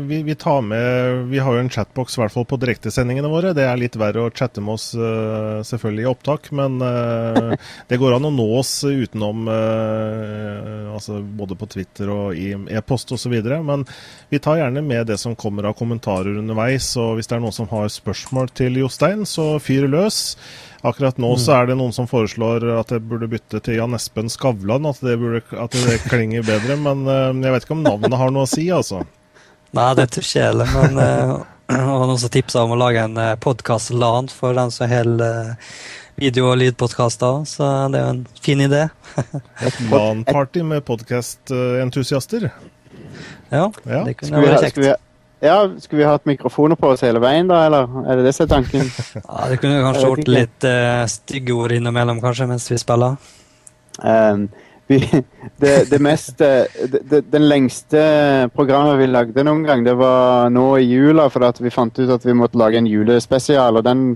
[0.00, 3.50] vi, vi tar med Vi har jo en chatbox i hvert fall på direktesendingene våre.
[3.56, 7.56] Det er litt verre å chatte med oss eh, selvfølgelig i opptak, men eh,
[7.90, 13.12] det går an å nå oss utenom eh, altså både på Twitter og i e-post
[13.16, 13.34] osv.
[13.66, 13.84] Men
[14.30, 16.92] vi tar gjerne med det som kommer av kommentarer underveis.
[17.00, 20.36] Og hvis det er noen som har spørsmål til Jostein, så fyr løs.
[20.86, 24.30] Akkurat nå så er det noen som foreslår at jeg burde bytte til Jan Espen
[24.30, 26.76] Skavlan, at det, burde, at det klinger bedre.
[26.78, 29.02] Men eh, jeg vet ikke om navnet har noe å si, altså.
[29.74, 31.32] Nei, det tror ikke jeg heller, men eh,
[31.68, 35.50] det var noen som tipsa om å lage en uh, podkast-LAN for den som holder
[35.50, 35.74] uh,
[36.16, 38.86] video- og lydpodkaster, så det er jo en fin idé.
[39.66, 42.48] Et LAN-party med podkastentusiaster.
[43.52, 44.00] Ja, Ja.
[44.06, 44.78] det kunne vært kjekt.
[44.78, 45.07] skulle, vi,
[45.44, 47.90] ja, skulle vi hatt mikrofoner på oss hele veien, da, eller?
[48.06, 48.88] Er det det som er tanken?
[49.28, 53.18] Ja, det kunne kanskje vært litt uh, stygge ord innimellom, kanskje, mens vi spiller.
[54.02, 54.48] Um,
[54.88, 54.98] vi,
[55.62, 58.00] det, det mest eh, det, det, Den lengste
[58.54, 62.14] programmet vi lagde noen gang, det var nå i jula, for at vi fant ut
[62.14, 63.76] at vi måtte lage en julespesial.
[63.78, 64.10] og den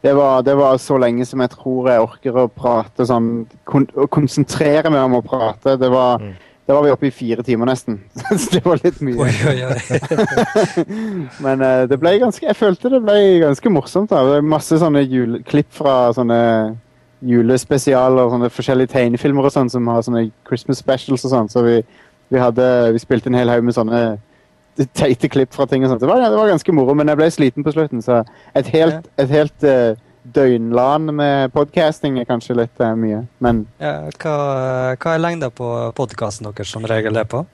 [0.00, 3.88] det var, det var så lenge som jeg tror jeg orker å prate sånn kon,
[3.98, 5.74] Å konsentrere meg om å prate.
[5.80, 6.36] Det var, Mm.
[6.68, 7.94] Det var vi oppe i fire timer nesten.
[8.42, 9.16] Så det var litt mye.
[9.24, 10.84] Oi, oi, oi.
[11.44, 14.10] Men eh, det ble ganske Jeg følte det ble ganske morsomt.
[14.12, 14.20] da.
[14.26, 16.40] Det er masse sånne jule, klipp fra sånne
[17.24, 21.48] julespesialer, sånne forskjellige tegnefilmer og sånn som har sånne Christmas specials og sånn.
[21.48, 21.78] Så vi,
[22.28, 24.02] vi hadde Vi spilte en hel haug med sånne
[24.94, 26.04] teite klipp fra ting og sånt.
[26.04, 28.20] Det var, det var ganske moro, men jeg ble sliten på slutten, så
[28.54, 29.96] et helt, et helt eh,
[30.34, 33.22] døgnlan med podcasting er kanskje litt uh, mye.
[33.44, 34.34] Men Ja, hva,
[34.96, 37.44] hva er lengda på podkasten deres som regel er på?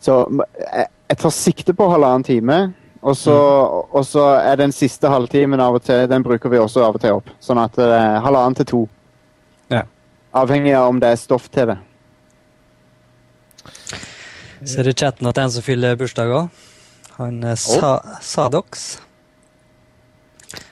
[0.00, 0.22] Så
[0.58, 2.58] jeg, jeg tar sikte på halvannen time,
[3.00, 3.34] og så,
[3.88, 7.04] og så er den siste halvtimen av og til Den bruker vi også av og
[7.04, 7.30] til opp.
[7.40, 8.80] Sånn at det er halvannen til to.
[9.72, 9.86] Ja.
[10.36, 11.78] Avhengig av om det er stoff til det.
[14.68, 16.66] Ser i chatten at det er en som fyller bursdag òg.
[17.16, 18.98] Han er Sa Sadox.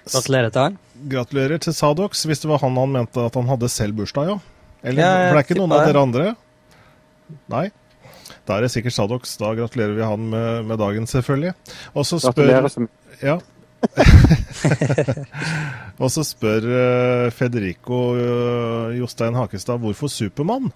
[0.08, 0.78] Gratulerer til han.
[1.12, 4.38] Gratulerer til Sadox, hvis det var han han mente at han hadde selv bursdag, ja.
[4.82, 6.24] Eller, Ja, for det er ikke noen av dere andre?
[7.52, 7.66] Nei.
[8.48, 9.36] Da er det sikkert Sadox.
[9.40, 11.52] Da gratulerer vi han med, med dagen, selvfølgelig.
[11.94, 12.68] Og så spør.
[13.22, 13.38] Ja.
[16.02, 20.72] Og så spør uh, Federico uh, Jostein Hakestad hvorfor Supermann?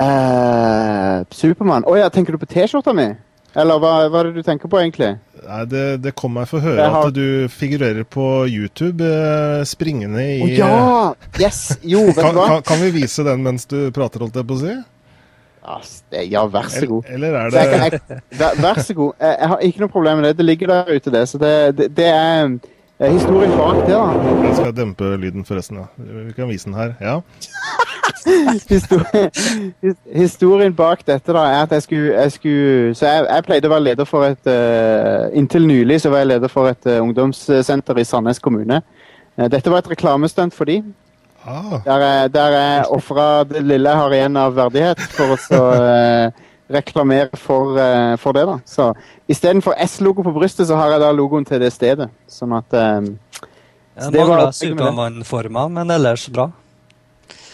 [0.00, 1.84] Uh, Supermann.
[1.84, 3.10] Å ja, tenker du på T-skjorta mi?
[3.58, 5.08] Eller hva, hva er det du tenker på, egentlig?
[5.40, 9.64] Nei, det, det kom meg for å høre har- at du figurerer på YouTube eh,
[9.66, 11.14] springende i Å ja!
[11.40, 11.78] Yes!
[11.82, 12.46] Jo, vet kan, du hva?
[12.52, 14.76] kan, kan vi vise den mens du prater, holdt jeg på å si?
[16.30, 17.08] Ja, vær så god.
[17.10, 19.12] Eller, eller er jeg, det kan- jeg, vær, så god.
[19.20, 20.36] Jeg, jeg har ikke noe problem med det.
[20.40, 21.24] Det ligger der ute, det.
[21.30, 22.54] Så det, det, det er
[23.08, 24.02] historien bak det, da.
[24.44, 25.76] Jeg skal dempe lyden, forresten.
[25.80, 25.84] ja.
[26.26, 26.92] Vi kan vise den her.
[27.00, 27.20] Ja.
[30.12, 33.72] Historien, bak dette da, er at jeg skulle, jeg skulle Så jeg, jeg pleide å
[33.72, 37.98] være leder for et uh, Inntil nylig så var jeg leder for et uh, ungdomssenter
[37.98, 38.82] i Sandnes kommune.
[39.38, 40.82] Uh, dette var et reklamestunt for de.
[41.46, 45.38] Ah, Der jeg, der jeg ofra det lille jeg har igjen av verdighet for å
[45.40, 48.46] så, eh, reklamere for, uh, for det.
[48.48, 48.58] da.
[48.66, 48.90] Så
[49.30, 52.10] Istedenfor S-logo på brystet, så har jeg da logoen til det stedet.
[52.30, 54.54] Sånn at Jeg det var mangler opplegget med det.
[54.60, 56.50] Supermann-forma, men ellers bra.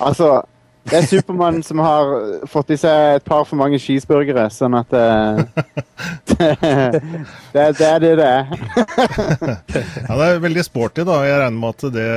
[0.01, 0.43] Altså,
[0.87, 2.11] det er Supermann som har
[2.47, 5.41] fått i seg et par for mange cheeseburgere, sånn at uh,
[6.31, 6.51] det,
[7.57, 8.45] det, det er det det er.
[10.07, 11.19] ja, det er veldig sporty, da.
[11.27, 12.11] Jeg regner med at det,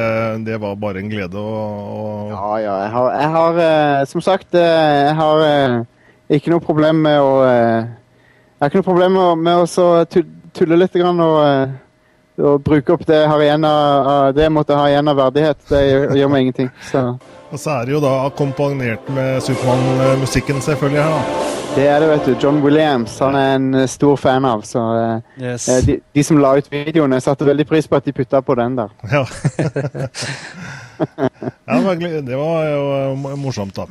[0.45, 2.75] det var bare en glede å, å Ja, ja.
[2.83, 5.79] Jeg har, jeg har uh, som sagt, jeg har eh,
[6.37, 7.85] ikke noe problem med å eh,
[8.59, 10.05] Jeg har ikke noe problem med, å- med å så
[10.53, 14.43] tulle litt grann og, eh, og bruke opp det jeg har igjen av, av det
[14.43, 15.57] jeg måtte ha igjen av verdighet.
[15.69, 16.69] Det gjør, gjør meg ingenting.
[16.91, 17.05] Så
[17.51, 21.01] Og så er det jo da akkompagnert med Supermann-musikken, selvfølgelig.
[21.01, 21.21] her da.
[21.75, 22.35] det er det, vet du.
[22.45, 24.61] John Williams han er en eh, stor fan av.
[24.61, 25.65] Så Yes.
[25.85, 28.75] de, de som la ut videoene, satte veldig pris på at de putta på den
[28.75, 28.89] der.
[29.11, 29.25] Ja.
[30.99, 31.95] ja, det var,
[32.27, 33.85] det var jo eh, morsomt, da.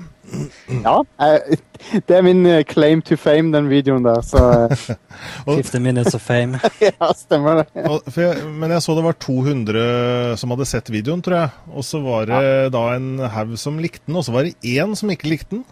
[0.84, 1.56] Ja, eh,
[2.08, 4.20] det er min eh, claim to fame, den videoen der.
[4.26, 4.84] Så eh,
[5.48, 6.60] 50 minutes of fame.
[6.84, 7.86] ja, stemmer det.
[8.10, 11.56] For jeg, men jeg så det var 200 som hadde sett videoen, tror jeg.
[11.72, 12.44] Og så var det
[12.76, 15.66] da en haug som likte den, og så var det én som ikke likte den.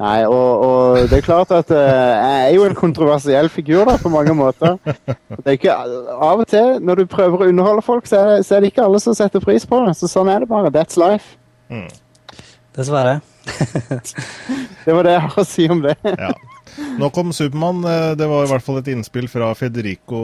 [0.00, 3.98] Nei, og, og det er klart at uh, jeg er jo en kontroversiell figur da,
[4.00, 4.78] på mange måter.
[4.86, 5.74] Det er ikke,
[6.16, 8.72] av og til, når du prøver å underholde folk, så er, det, så er det
[8.72, 9.92] ikke alle som setter pris på det.
[9.98, 10.72] Så sånn er det bare.
[10.72, 11.36] That's life.
[11.72, 11.90] Mm.
[12.76, 13.20] Dessverre.
[14.84, 15.96] Det var det jeg har å si om det.
[16.08, 16.32] Ja.
[16.98, 17.84] Nok om Supermann.
[17.84, 20.22] Eh, det var i hvert fall et innspill fra Federico,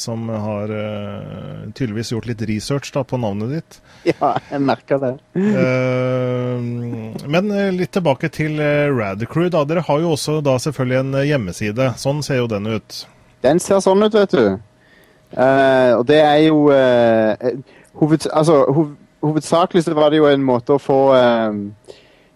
[0.00, 3.80] som har uh, tydeligvis gjort litt research da, på navnet ditt.
[4.12, 5.12] Ja, jeg merka det.
[5.36, 6.56] Uh,
[7.28, 9.50] men litt tilbake til Radicrew.
[9.52, 9.64] Da.
[9.68, 11.92] Dere har jo også da selvfølgelig en hjemmeside.
[12.00, 13.04] Sånn ser jo den ut.
[13.44, 14.46] Den ser sånn ut, vet du.
[15.30, 16.64] Og det er jo
[18.00, 21.00] hoved, altså, hov, Hovedsakelig så var det jo en måte å få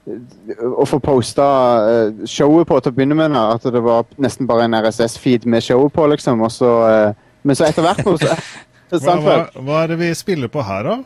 [0.04, 1.46] å få posta
[1.80, 3.36] uh, showet på til å begynne med.
[3.38, 6.44] At det var nesten bare en RSS-feed med showet på, liksom.
[6.52, 8.14] Så, uh, men så etter hvert så
[9.00, 10.98] hva, hva, hva, er det vi spiller på her, da?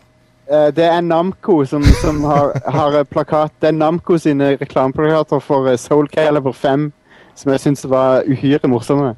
[0.49, 5.71] Uh, det er Namco som, som har, har, plakat Det er Namco sine reklameplakater for
[5.77, 6.91] Soul Calibur 5,
[7.39, 9.15] som jeg syns var uhyre morsomme.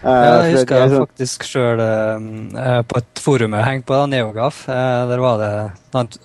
[0.00, 1.02] Uh, ja, jeg husker jeg sånn...
[1.04, 4.62] faktisk sjøl uh, på et forum jeg hengte på, da, Neogaf.
[4.70, 5.50] Uh, der var det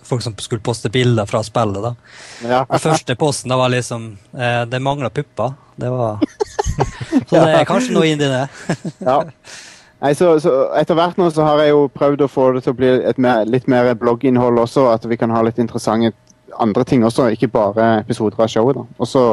[0.07, 1.81] folk som skulle poste bilder fra spillet.
[1.83, 1.93] da.
[2.45, 2.63] Ja.
[2.69, 5.57] Den første posten da var liksom Det mangla pupper.
[5.75, 6.21] Det var
[7.27, 8.45] Så det er kanskje noe inni det.
[9.09, 9.21] ja.
[10.03, 12.75] Nei, så, så, Etter hvert nå så har jeg jo prøvd å få det til
[12.75, 12.91] å bli
[13.23, 14.89] mer, litt mer blogginnhold også.
[14.93, 16.13] At vi kan ha litt interessante
[16.61, 18.77] andre ting også, ikke bare episoder av showet.
[18.77, 18.85] da.
[18.99, 19.23] Og så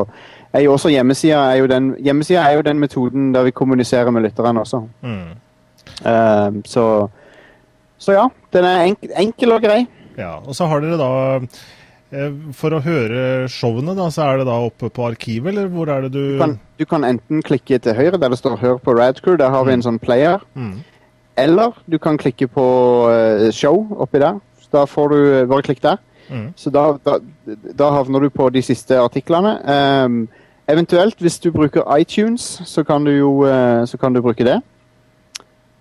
[0.52, 4.22] er jo også hjemmesida er jo den er jo den metoden der vi kommuniserer med
[4.22, 4.82] lytterne også.
[5.00, 5.34] Mm.
[6.02, 7.08] Uh, så,
[7.98, 9.86] så ja, den er enk, enkel og grei.
[10.18, 11.10] Ja, og så har dere da
[12.12, 15.88] eh, for å høre showene, da, så er det da oppe på arkivet, eller hvor
[15.88, 18.78] er det du Du kan, du kan enten klikke til høyre der det står 'Hør
[18.78, 19.68] på Radcrew', der har mm.
[19.68, 19.88] vi en mm.
[19.88, 20.44] sånn player.
[20.54, 20.84] Mm.
[21.36, 22.66] Eller du kan klikke på
[23.08, 24.40] uh, show oppi der.
[24.72, 25.96] Da får du Bare klikk der.
[26.28, 26.52] Mm.
[26.56, 27.18] Så da, da,
[27.76, 29.58] da, havner du på de siste artiklene.
[30.04, 30.28] Um,
[30.68, 34.60] Eventuelt, hvis du bruker iTunes, så kan du jo uh, så kan du bruke det.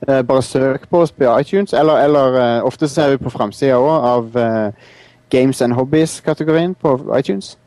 [0.10, 3.78] Uh, bare søk på oss på iTunes, eller, eller uh, ofte ser vi på framsida
[3.78, 4.38] òg av
[5.30, 7.58] Games and Hobbies-kategorien på iTunes.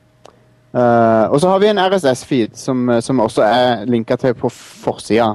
[1.30, 5.34] og så har vi en RSS-feed som, som, også er linka til på forsida.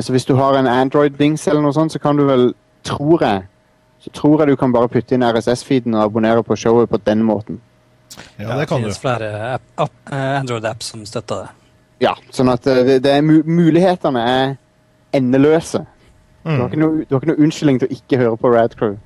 [0.00, 3.42] så hvis du har en Android-dings eller noe sånt, så kan du vel, tror jeg,
[4.00, 7.22] så tror jeg du kan bare putte inn RSS-feeden og abonnere på showet på den
[7.22, 7.60] måten.
[8.36, 11.48] Ja, det kan det finnes flere eh, Android-apps som støtter det.
[12.00, 14.54] Ja, sånn at eh, det, det er, mulighetene er
[15.16, 15.84] endeløse.
[16.44, 16.54] Mm.
[16.54, 18.96] Du, har ikke noe, du, har ikke noe unnskyldning til å ikke høre på Radcrew.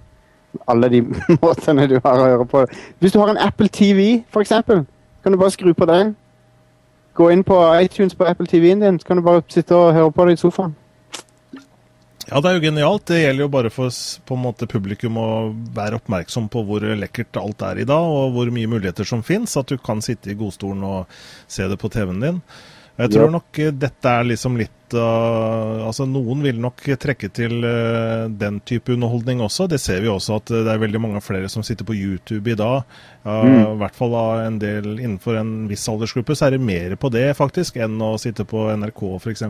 [0.71, 1.01] Alle de
[1.43, 2.67] måtene du har å høre på.
[3.03, 4.85] Hvis du har en Apple TV, for eksempel,
[5.25, 6.15] kan du bare skru på den.
[7.15, 10.13] Gå inn på iTunes på Apple TV-en din, så kan du bare sitte og høre
[10.13, 10.75] på det i sofaen.
[12.31, 13.07] Ja, det er jo genialt.
[13.11, 13.93] Det gjelder jo bare for
[14.25, 15.31] på en måte, publikum å
[15.77, 19.59] være oppmerksom på hvor lekkert alt er i dag, og hvor mye muligheter som fins.
[19.61, 21.19] At du kan sitte i godstolen og
[21.51, 22.41] se det på TV-en din.
[22.95, 23.31] Jeg tror ja.
[23.35, 28.61] nok eh, dette er liksom litt uh, Altså, noen vil nok trekke til uh, den
[28.63, 29.67] type underholdning også.
[29.71, 32.57] Det ser vi også at det er veldig mange flere som sitter på YouTube i
[32.59, 32.87] dag.
[33.27, 33.59] Uh, mm.
[33.59, 37.11] I hvert fall uh, en del innenfor en viss aldersgruppe så er det mer på
[37.15, 39.45] det faktisk enn å sitte på NRK f.eks.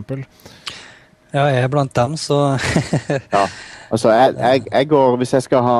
[1.33, 2.57] Ja, jeg er blant dem, så
[3.35, 3.47] Ja.
[3.91, 5.79] Altså, jeg, jeg, jeg, går Hvis jeg skal ha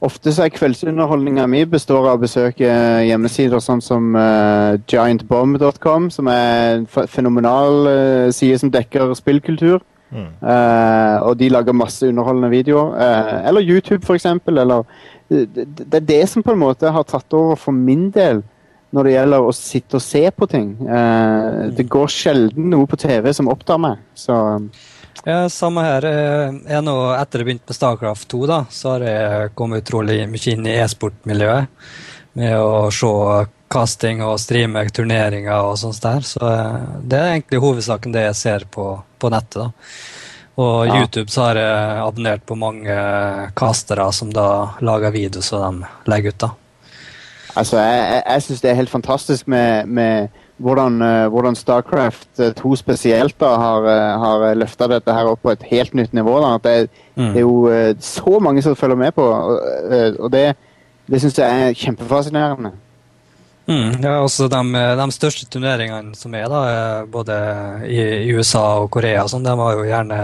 [0.00, 2.68] Ofte så er kveldsunderholdninga mi består av å besøke
[3.02, 9.82] hjemmesider sånn som uh, giantbomb.com, som er en fenomenal uh, side som dekker spillkultur.
[10.14, 10.28] Mm.
[10.38, 12.94] Uh, og de lager masse underholdende videoer.
[13.50, 14.62] eller YouTube, for eksempel.
[14.62, 14.86] Eller,
[15.26, 18.44] det, det, er det som på en måte har tatt over for min del
[18.94, 20.70] når det gjelder å sitte og se på ting.
[20.88, 24.00] Eh, det går sjelden noe på TV som opptar meg.
[24.16, 24.36] Så
[25.26, 26.06] ja, samme her.
[26.08, 30.22] Eh, jeg nå, etter jeg begynte med Starcraft 2, da, så har jeg kommet utrolig
[30.30, 31.88] mye inn i e-sportmiljøet.
[32.38, 33.10] Med å se
[33.68, 36.24] casting og streame turneringer og sånt der.
[36.24, 39.66] Så eh, det er egentlig hovedsaken det jeg ser på, på nettet.
[39.66, 39.72] da.
[40.58, 41.02] Og ja.
[41.02, 42.94] YouTube så har jeg abonnert på mange
[43.58, 46.40] castere som da lager videoer som de legger ut.
[46.46, 46.54] da.
[47.56, 52.40] Altså, jeg, jeg, jeg syns det er helt fantastisk med, med hvordan, uh, hvordan, Starcraft
[52.56, 56.38] 2 spesielt da, har, uh, har løfta dette her opp på et helt nytt nivå.
[56.44, 56.54] Da.
[56.58, 57.30] At det, mm.
[57.32, 59.62] det er jo uh, så mange som følger med på, og,
[60.18, 60.52] og det,
[61.08, 62.74] det syns jeg er kjempefascinerende.
[63.68, 64.62] Mm, ja, også de,
[64.96, 67.34] de, største turneringene som er, da, både
[67.84, 70.20] i, i USA og Korea, sånn, de har jo gjerne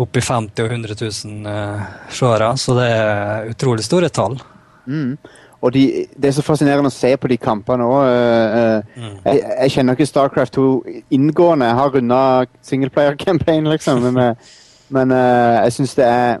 [0.00, 4.38] oppi 50 og 100 000 uh, seere, så det er utrolig store tall.
[4.86, 5.18] Mm.
[5.60, 7.98] Og de, det er så fascinerende å se på de kampene òg.
[8.08, 9.16] Uh, uh, mm.
[9.26, 10.68] jeg, jeg, kjenner ikke Starcraft 2
[11.16, 11.68] inngående.
[11.68, 12.20] Jeg har runda
[12.64, 14.00] singleplayer-campaign, liksom.
[14.06, 14.54] Men, eh,
[14.96, 16.40] men uh, jeg syns det er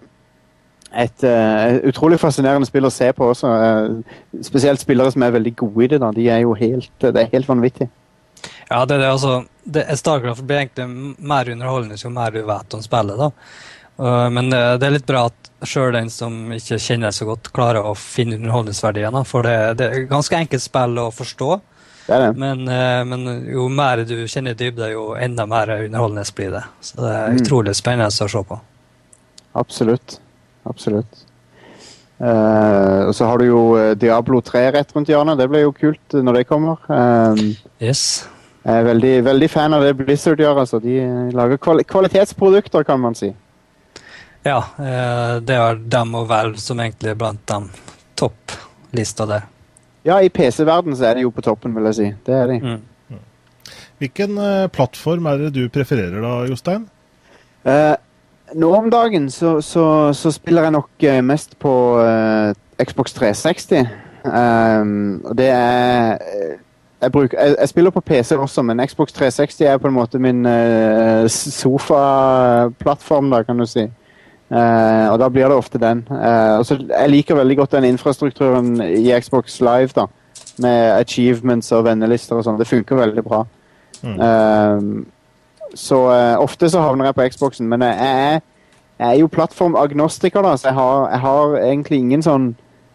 [0.90, 1.22] et
[1.86, 3.50] utrolig fascinerende spill å se på også.
[4.42, 6.00] spesielt spillere som er veldig gode i det.
[6.02, 6.08] da.
[6.16, 7.86] De er jo helt, det er helt vanvittig.
[8.70, 9.10] Ja, det er det.
[9.10, 9.44] altså.
[9.64, 13.20] Det, Starcraft blir egentlig mer underholdende jo mer du vet om spillet.
[13.20, 13.30] da.
[14.00, 17.84] Uh, men det er litt bra at sjøl den som ikke kjenner så godt, klarer
[17.84, 19.18] å finne underholdningsverdien.
[19.28, 21.50] For det, det, er ganske enkelt spill å forstå.
[22.06, 22.30] Det er det.
[22.40, 26.64] Men, uh, men, jo mer du kjenner dybde, jo enda mer underholdende blir det.
[26.80, 27.42] Så det er mm.
[27.42, 28.60] utrolig spennende å se på.
[29.60, 30.16] Absolutt.
[30.70, 31.26] Absolutt.
[32.20, 33.60] Uh, og så har du jo
[33.96, 35.38] Diablo 3 rett rundt hjørnet.
[35.40, 36.82] Det blir jo kult når det kommer.
[36.88, 38.26] Uh, yes.
[38.60, 40.60] Jeg er veldig, veldig, fan av det Blizzard gjør.
[40.62, 40.80] Altså.
[40.84, 40.98] De
[41.36, 43.32] lager kvali kvalitetsprodukter, kan man si.
[44.42, 47.66] Ja, eh, det er dem og Valve som egentlig er blant dem
[48.16, 49.48] topplista der.
[50.06, 52.06] Ja, i PC-verden så er de jo på toppen, vil jeg si.
[52.26, 52.60] Det er de.
[52.60, 53.18] Mm.
[54.00, 56.86] Hvilken uh, plattform er det du prefererer da, Jostein?
[57.68, 57.96] Eh,
[58.56, 61.74] nå om dagen så, så, så, spiller jeg nok uh, mest på
[62.80, 63.92] Xbox 360.
[64.24, 66.16] Um, og det er
[67.00, 70.18] jeg, bruker, jeg, jeg, spiller på PC også, men Xbox 360 er på en måte
[70.18, 73.86] min uh, sofaplattform, da, kan du si.
[74.50, 76.02] Uh, og da blir det ofte den.
[76.10, 80.06] Uh, også, Jeg liker veldig godt den infrastrukturen i Xbox Live, da.
[80.58, 82.58] Med achievements og vennelister og sånn.
[82.58, 83.44] Det funker veldig bra.
[84.00, 85.04] Mm.
[85.76, 85.96] så
[86.40, 88.38] ofte så havner jeg på Xboxen, men jeg er,
[88.98, 92.46] jeg er jo plattformagnostiker, da, så jeg har, jeg har, egentlig ingen sånn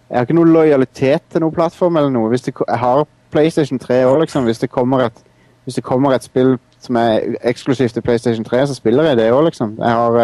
[0.10, 2.32] Jeg har ikke noe lojalitet til noen plattform eller noe.
[2.34, 4.44] Det, jeg har PlayStation 3 òg, liksom.
[4.50, 4.70] Hvis det,
[5.06, 5.22] et,
[5.64, 9.32] hvis det kommer et spill som er eksklusivt til PlayStation 3, så spiller jeg det
[9.34, 9.78] òg, liksom.
[9.82, 10.20] Jeg har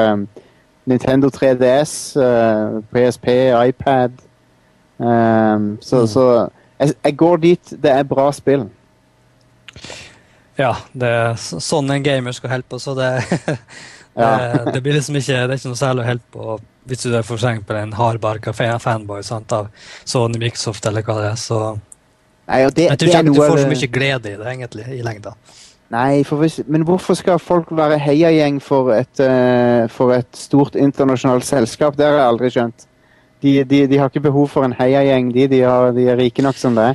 [0.89, 4.12] Nintendo 3DS, uh, PSP, iPad.
[4.98, 6.08] Um, så, mm.
[6.08, 6.26] så
[6.80, 8.67] jeg, jeg, går dit det er bra spill.
[10.60, 13.10] Ja, det er sånn en gamer skal holde på, så det,
[14.17, 14.34] det,
[14.74, 17.26] det, blir liksom ikke, det er ikke noe særlig å holde på hvis du er
[17.26, 19.70] for eksempel en hardbarka fanboy sant, av
[20.04, 21.39] Sony Microsoft eller hva det er.
[21.39, 21.60] så
[22.50, 25.36] Nei, det, jeg tror ikke du får så mye glede i det egentlig, i lengda.
[25.92, 31.98] Nei, hvis, men hvorfor skal folk være heiagjeng for, uh, for et stort internasjonalt selskap?
[32.00, 32.88] Det har jeg aldri skjønt.
[33.42, 36.46] De, de, de har ikke behov for en heiagjeng, de, de, har, de er rike
[36.46, 36.94] nok som det.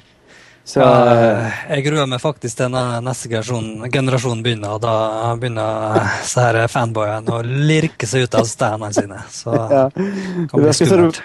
[0.67, 4.75] Så, ja, jeg gruer meg faktisk til neste generasjon, generasjon begynner.
[4.75, 9.21] og Da begynner så her fanboyene å lirke seg ut av steinene sine.
[9.31, 9.85] Så ja.
[9.95, 11.21] det kan bli skummelt.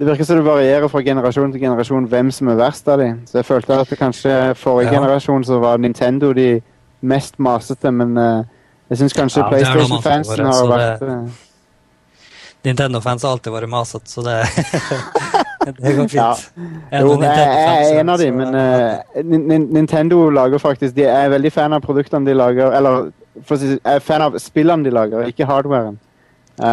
[0.00, 3.20] Det virker som det varierer fra generasjon til generasjon hvem som er verst av dem.
[3.28, 4.96] Så jeg følte at det kanskje forrige ja.
[4.96, 6.48] generasjon så var Nintendo de
[7.02, 8.44] mest masete, men uh,
[8.92, 11.16] jeg syns kanskje ja, PlayStation-fansen har vært det...
[12.62, 14.36] Nintendo-fans har alltid vært masete, så det,
[15.80, 16.14] det går fint.
[16.14, 17.00] Ja.
[17.00, 21.74] Jo, jeg, er en av dem, men uh, Nintendo lager faktisk De er veldig fan
[21.74, 23.10] av produktene de lager, eller
[23.50, 25.98] si, er fan av spillene de lager, ikke hardwaren.
[26.60, 26.66] Uh,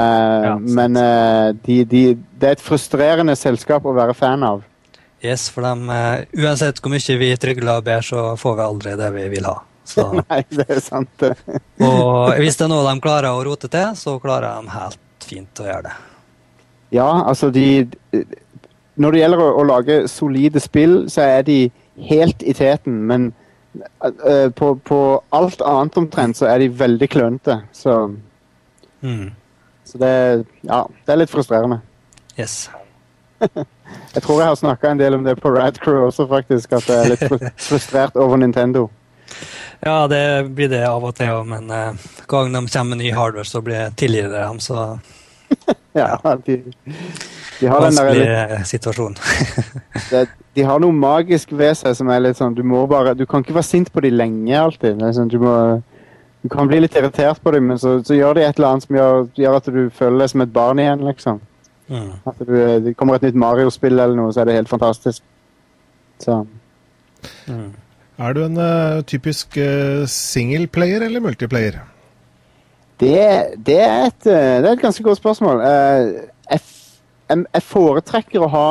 [0.43, 2.03] ja, men uh, de, de,
[2.37, 4.65] det er et frustrerende selskap å være fan av.
[5.23, 5.95] Yes, for de,
[6.39, 9.57] uansett hvor mye vi trygler og ber, så får vi aldri det vi vil ha.
[10.29, 11.25] Nei, det er sant.
[11.89, 15.61] og hvis det er noe de klarer å rote til, så klarer de helt fint
[15.63, 15.97] å gjøre det.
[16.95, 17.85] Ja, altså de
[18.97, 21.59] Når det gjelder å, å lage solide spill, så er de
[22.09, 23.29] helt i teten, men
[24.57, 24.99] på, på,
[25.35, 27.99] alt annet omtrent så er de veldig klønete, så
[29.05, 29.27] mm.
[29.89, 31.79] Så det, ja, det er litt frustrerende.
[32.37, 32.67] Yes.
[34.13, 36.75] jeg tror jeg har snakka en del om det på Radcrew også, faktisk.
[36.77, 38.85] At jeg er litt frustrert over Nintendo.
[39.79, 43.13] Ja, det blir det av og til òg, men uh, gang de kommer med ny
[43.15, 44.99] hardware, så blir jeg tilgitt dem, så
[45.97, 46.59] Ja, de,
[47.59, 49.15] de har den der litt, situasjon.
[50.11, 53.25] det, de har noe magisk ved seg som er litt sånn Du må bare Du
[53.29, 55.01] kan ikke være sint på dem lenge alltid.
[55.15, 55.55] Sånn, du må
[56.41, 58.85] du kan bli litt irritert på dem, men så, så, gjør de et eller annet
[58.85, 61.41] som gjør, gjør, at du føler deg som et barn igjen, liksom.
[61.89, 62.13] Mm.
[62.29, 62.53] At du,
[62.85, 65.19] det kommer et nytt Mario-spill eller noe, så er det helt fantastisk.
[66.23, 66.37] Så.
[67.49, 67.73] Mm.
[68.19, 71.79] Er du en uh, typisk uh, singleplayer eller multiplayer?
[72.99, 73.15] Det,
[73.65, 75.61] det, er et, uh, det, er et, ganske godt spørsmål.
[75.61, 76.59] Jeg,
[77.29, 78.69] jeg, foretrekker å ha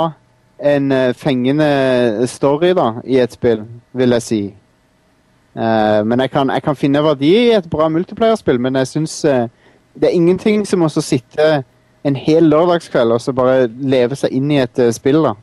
[0.59, 3.63] en fengende story da, i et spill,
[3.97, 4.41] vil jeg si.
[5.55, 10.09] Men jeg kan, jeg kan, finne verdi i et bra multiplayerspill, men jeg syns det
[10.09, 11.47] er ingenting som å sitte
[12.03, 15.37] en hel lørdagskveld og så bare leve seg inn i et spill da.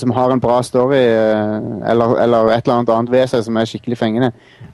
[0.00, 3.68] Som har en bra story eller, eller, et eller annet annet ved seg som er
[3.68, 4.30] skikkelig fengende.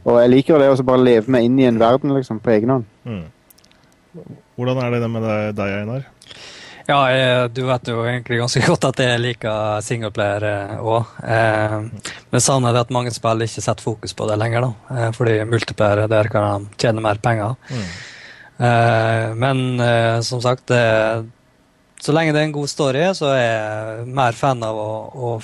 [0.06, 2.70] Og jeg liker det å bare leve meg inn i en verden liksom, på egen
[2.70, 2.86] hånd.
[3.02, 3.24] Mm.
[4.54, 5.26] Hvordan er det med
[5.58, 6.06] deg, Einar?
[6.88, 11.12] Ja, jeg, du vet jo egentlig ganske godt at jeg liker singleplayer òg.
[11.22, 11.76] Eh,
[12.32, 14.66] men er det at mange spill ikke setter fokus på det lenger.
[14.66, 17.54] da, eh, Fordi multiplayer der kan de tjene mer penger.
[17.70, 17.86] Mm.
[18.62, 20.82] Eh, men eh, som sagt, det,
[22.02, 25.34] så lenge det er en god story, så er jeg mer fan av å, å,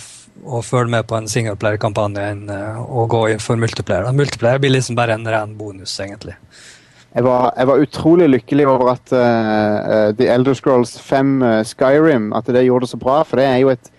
[0.58, 4.08] å følge med på en singleplayer-kampanje enn eh, å gå inn for multiplayer.
[4.18, 6.34] Multiplayer blir liksom bare en ren bonus, egentlig.
[7.14, 12.32] jeg var, jeg var utrolig lykkelig over at uh, The Elder Scrolls 5 uh, Skyrim
[12.36, 13.92] at det gjorde det så bra, for det er jo et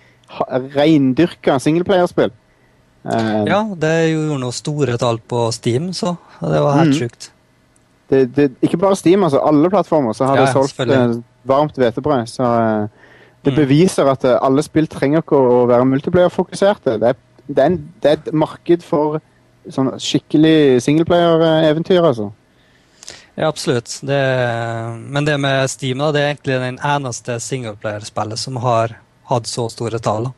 [0.75, 2.31] reindyrka singleplayerspill.
[3.07, 6.99] Uh, Ja, det gjorde noe store tall på Steam, så det var helt Mm.
[6.99, 7.31] sjukt.
[8.09, 12.27] det, det, ikke bare Steam, altså alle plattformer så har Ja, det solgt varmt hvetebrød.
[12.27, 12.87] Så eh,
[13.43, 13.59] det Mm.
[13.61, 16.97] beviser at eh, alle spill trenger ikke å være multiplayer-fokuserte.
[16.99, 17.15] Det,
[17.47, 17.67] det,
[18.01, 19.21] det er et marked for
[19.69, 22.31] sånn skikkelig singleplayer-eventyr, altså.
[23.39, 23.87] Ja, absolutt.
[24.03, 24.19] Det,
[24.99, 28.97] men det med Steam da, det er egentlig den eneste singleplayer-spillet som har
[29.29, 30.31] hatt så store tall.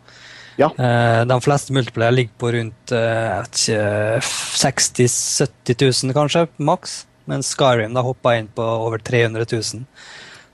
[0.60, 0.68] Ja.
[0.78, 6.44] Eh, de fleste multiplayer ligger på rundt eh, jeg vet ikke, 60 000-70 000 kanskje,
[6.62, 7.00] maks.
[7.30, 9.86] Mens Skyrim da hoppa inn på over 300 000.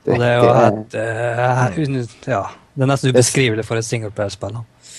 [0.07, 2.41] Det, Og det er jo et, uh, ja,
[2.77, 4.55] det er nesten ubeskrivelig for et singleplayerspill.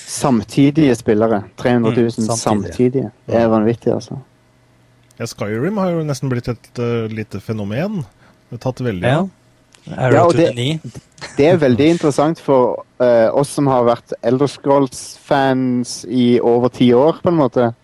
[0.09, 1.43] samtidige spillere.
[1.57, 2.37] 300 000 Mm, samtidige.
[2.37, 3.11] samtidige.
[3.27, 4.19] Det er vanvittig, altså.
[5.19, 8.03] Ja, Skyrim har jo nesten blitt et uh, lite fenomen.
[8.51, 9.29] Det har tatt veldig av.
[9.89, 10.09] Ja.
[10.13, 10.81] Ja, og det-
[11.37, 16.91] Det er veldig interessant for uh, oss som har vært Elder Scrolls-fans i over ti
[16.93, 17.75] år, på en måte.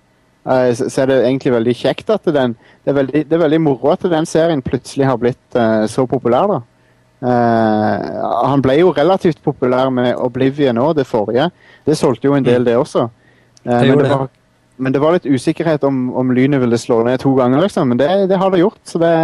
[0.46, 3.38] Uh, så, så er det egentlig veldig kjekt at den Det er veldig, det er
[3.48, 5.56] veldig moro at den serien plutselig har blitt
[5.88, 6.58] så populær, da.
[7.24, 11.48] Eh, han ble jo relativt populær med Oblivion òg, det forrige.
[11.86, 13.06] Det solgte jo en del, det også.
[13.64, 14.28] Det men, det var,
[14.76, 17.88] men det var litt usikkerhet om, om lynet ville slå ned to ganger, liksom.
[17.88, 18.80] Men det, det har det gjort.
[18.84, 19.14] Så det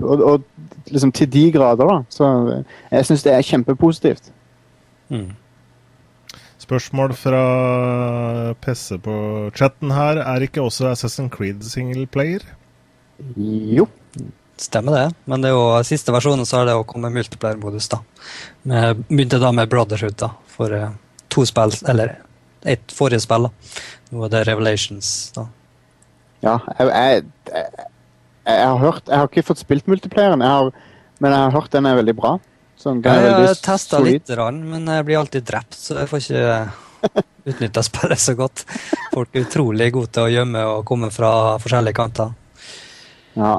[0.00, 2.00] og, og liksom til de grader, da.
[2.08, 4.32] Så eh, jeg syns det er kjempepositivt.
[5.12, 5.28] Mm.
[6.60, 7.44] Spørsmål fra
[8.62, 9.14] PC på
[9.58, 10.22] chatten her.
[10.22, 12.44] Er ikke også Assassin's Creed singleplayer?
[13.36, 13.88] Jo.
[14.60, 17.86] Stemmer det, men det er jo siste versjonen så har det jo kommet multiplayer-modus.
[17.88, 18.00] da.
[18.68, 20.90] Med- Begynte da med Brotherhood da, for eh,
[21.32, 22.18] to spill, eller
[22.68, 23.48] ett forrige spill.
[23.48, 23.50] da.
[24.12, 25.30] Nå er det Revelations.
[25.36, 25.46] da.
[26.44, 27.88] Ja, jeg, jeg, jeg,
[28.48, 30.70] jeg har hørt Jeg har ikke fått spilt multiplayeren, har,
[31.20, 32.34] men jeg har hørt den er veldig bra.
[32.80, 34.28] Sånn, den er Jeg har testa litt,
[34.60, 38.64] men jeg blir alltid drept, så jeg får ikke utnytta spillet så godt.
[39.14, 42.32] Folk er utrolig gode til å gjemme og komme fra forskjellige kanter.
[43.36, 43.54] Ja.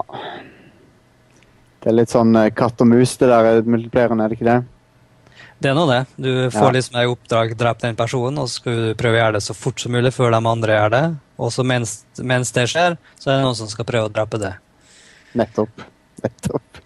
[1.82, 4.50] Det er litt sånn eh, katt og mus, det der eh, multiplayeren, er det ikke
[4.52, 4.60] det?
[5.62, 6.00] Det er nå det.
[6.18, 6.74] Du får Ja.
[6.78, 9.54] liksom i oppdrag drep den personen, og så skal du prøve å gjøre det så
[9.58, 11.04] fort som mulig før de andre gjør det.
[11.42, 14.40] Og så mens, mens det skjer, så er det noen som skal prøve å drepe
[14.42, 14.56] det.
[15.38, 15.84] Nettopp.
[16.24, 16.82] Nettopp.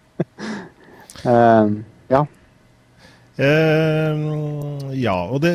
[1.25, 1.77] um,
[2.11, 2.25] ja.
[3.35, 5.51] Uh, ja, og det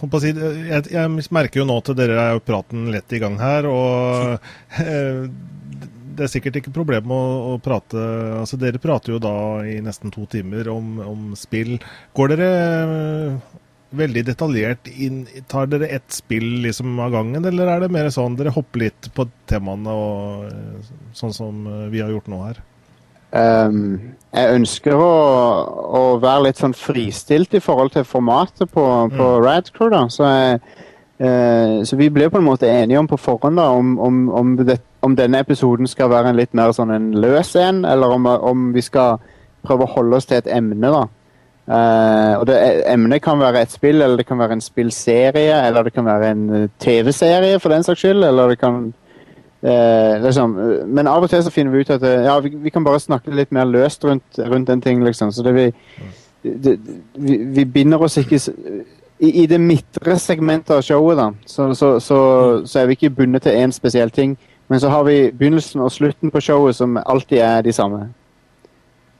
[0.00, 3.14] holdt på å si, jeg, jeg merker jo nå til dere er jo praten lett
[3.14, 4.40] i gang her, og
[4.82, 5.26] eh,
[6.16, 7.20] det er sikkert ikke problem å,
[7.52, 8.00] å prate
[8.40, 9.36] altså Dere prater jo da
[9.68, 11.76] i nesten to timer om, om spill.
[12.16, 13.56] Går dere eh,
[13.96, 18.38] veldig detaljert inn Tar dere ett spill liksom av gangen, eller er det mer sånn
[18.38, 22.64] dere hopper litt på temaene, og, eh, sånn som eh, vi har gjort nå her?
[23.36, 25.12] Um, jeg ønsker å,
[25.98, 29.90] å være litt sånn fristilt i forhold til formatet på, på Radcrew.
[29.92, 30.60] da, så, jeg,
[31.20, 34.54] uh, så vi ble på en måte enige om på forhånd da, om, om, om,
[34.62, 38.26] det, om denne episoden skal være en litt mer sånn en løs en, eller om,
[38.26, 39.20] om vi skal
[39.66, 40.90] prøve å holde oss til et emne.
[40.90, 41.06] da.
[41.66, 45.88] Uh, og det, Emnet kan være et spill, eller det kan være en spillserie, eller
[45.88, 48.24] det kan være en eh, TV-serie for den saks skyld.
[48.24, 48.92] eller det kan
[49.66, 50.52] Uh, liksom,
[50.86, 53.32] men av og til så finner vi ut at ja, vi, vi kan bare snakke
[53.34, 55.02] litt mer løst rundt, rundt en ting.
[55.02, 55.32] liksom.
[55.32, 55.64] Så det vi,
[56.42, 56.76] det,
[57.14, 58.38] vi, vi binder oss ikke
[59.18, 62.18] i, I det midtre segmentet av showet da, så, så, så,
[62.68, 64.36] så er vi ikke bundet til én spesiell ting.
[64.68, 68.08] Men så har vi begynnelsen og slutten på showet som alltid er de samme.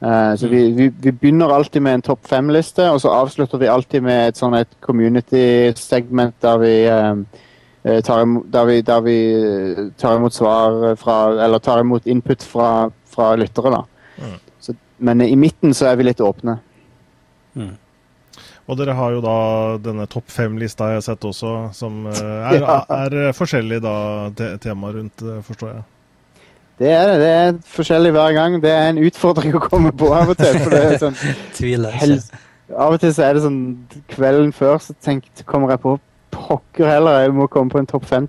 [0.02, 3.70] Uh, så vi, vi, vi begynner alltid med en topp fem-liste, og så avslutter vi
[3.72, 9.16] alltid med et sånn et community-segment der vi eh, tar imot, der vi, der vi
[9.96, 13.82] tar imot svar fra Eller tar imot input fra, fra lyttere, da.
[14.18, 14.36] Mm.
[14.60, 16.58] Så, men i midten så er vi litt åpne.
[17.54, 17.74] Mm.
[18.66, 19.34] Og dere har jo da
[19.78, 22.78] denne topp fem-lista jeg har sett også, som eh, er, Ja.
[23.06, 23.92] er forskjellig da
[24.34, 25.84] te tema rundt, eh, forstår jeg.
[26.76, 27.18] Det er det.
[27.22, 28.56] Det er forskjellig hver gang.
[28.60, 30.58] Det er en utfordring å komme på av og til.
[30.60, 31.14] For det er sånn,
[31.56, 32.42] Tviler ikke.
[32.76, 33.60] av og til så er det sånn
[34.12, 35.94] Kvelden før så tenkte, kommer jeg på
[36.36, 38.26] Pokker heller, jeg må komme på en topp fem.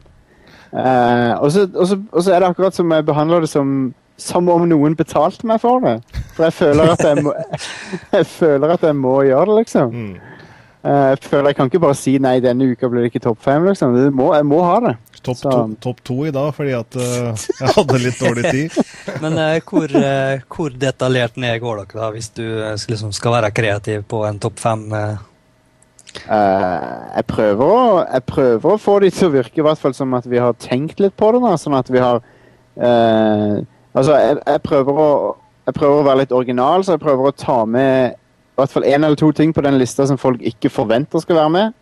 [0.72, 3.74] Uh, og, så, og, så, og så er det akkurat som jeg behandler det som
[4.18, 5.99] som om noen betalte meg for det.
[6.36, 7.36] For jeg føler at jeg må,
[8.18, 9.93] jeg føler at jeg må gjøre det, liksom.
[9.93, 10.38] Mm.
[10.88, 13.41] Eh, jeg føler jeg kan ikke bare si nei, denne uka blir det ikke topp
[13.43, 13.65] fem.
[13.68, 13.95] Liksom.
[13.97, 14.95] Jeg må, jeg må ha det.
[15.28, 15.53] Topp to,
[15.84, 18.76] top to i dag, fordi at uh, jeg hadde litt dårlig tid.
[19.24, 23.36] Men uh, hvor, uh, hvor detaljert ned går dere da, hvis du skal- liksom skal
[23.39, 24.86] være kreativ på en topp fem?
[26.18, 30.15] jeg, prøver å, jeg prøver å få de til å virke i hvert fall som
[30.18, 31.41] at vi har tenkt litt på det.
[31.43, 32.22] Da, sånn at vi har
[32.80, 33.59] eh,
[33.98, 35.10] Altså, jeg, jeg, prøver å,
[35.66, 38.14] jeg prøver å være litt original, så jeg prøver å ta med
[38.58, 41.38] i hvert fall én eller to ting på den lista som folk ikke forventer skal
[41.38, 41.76] være med.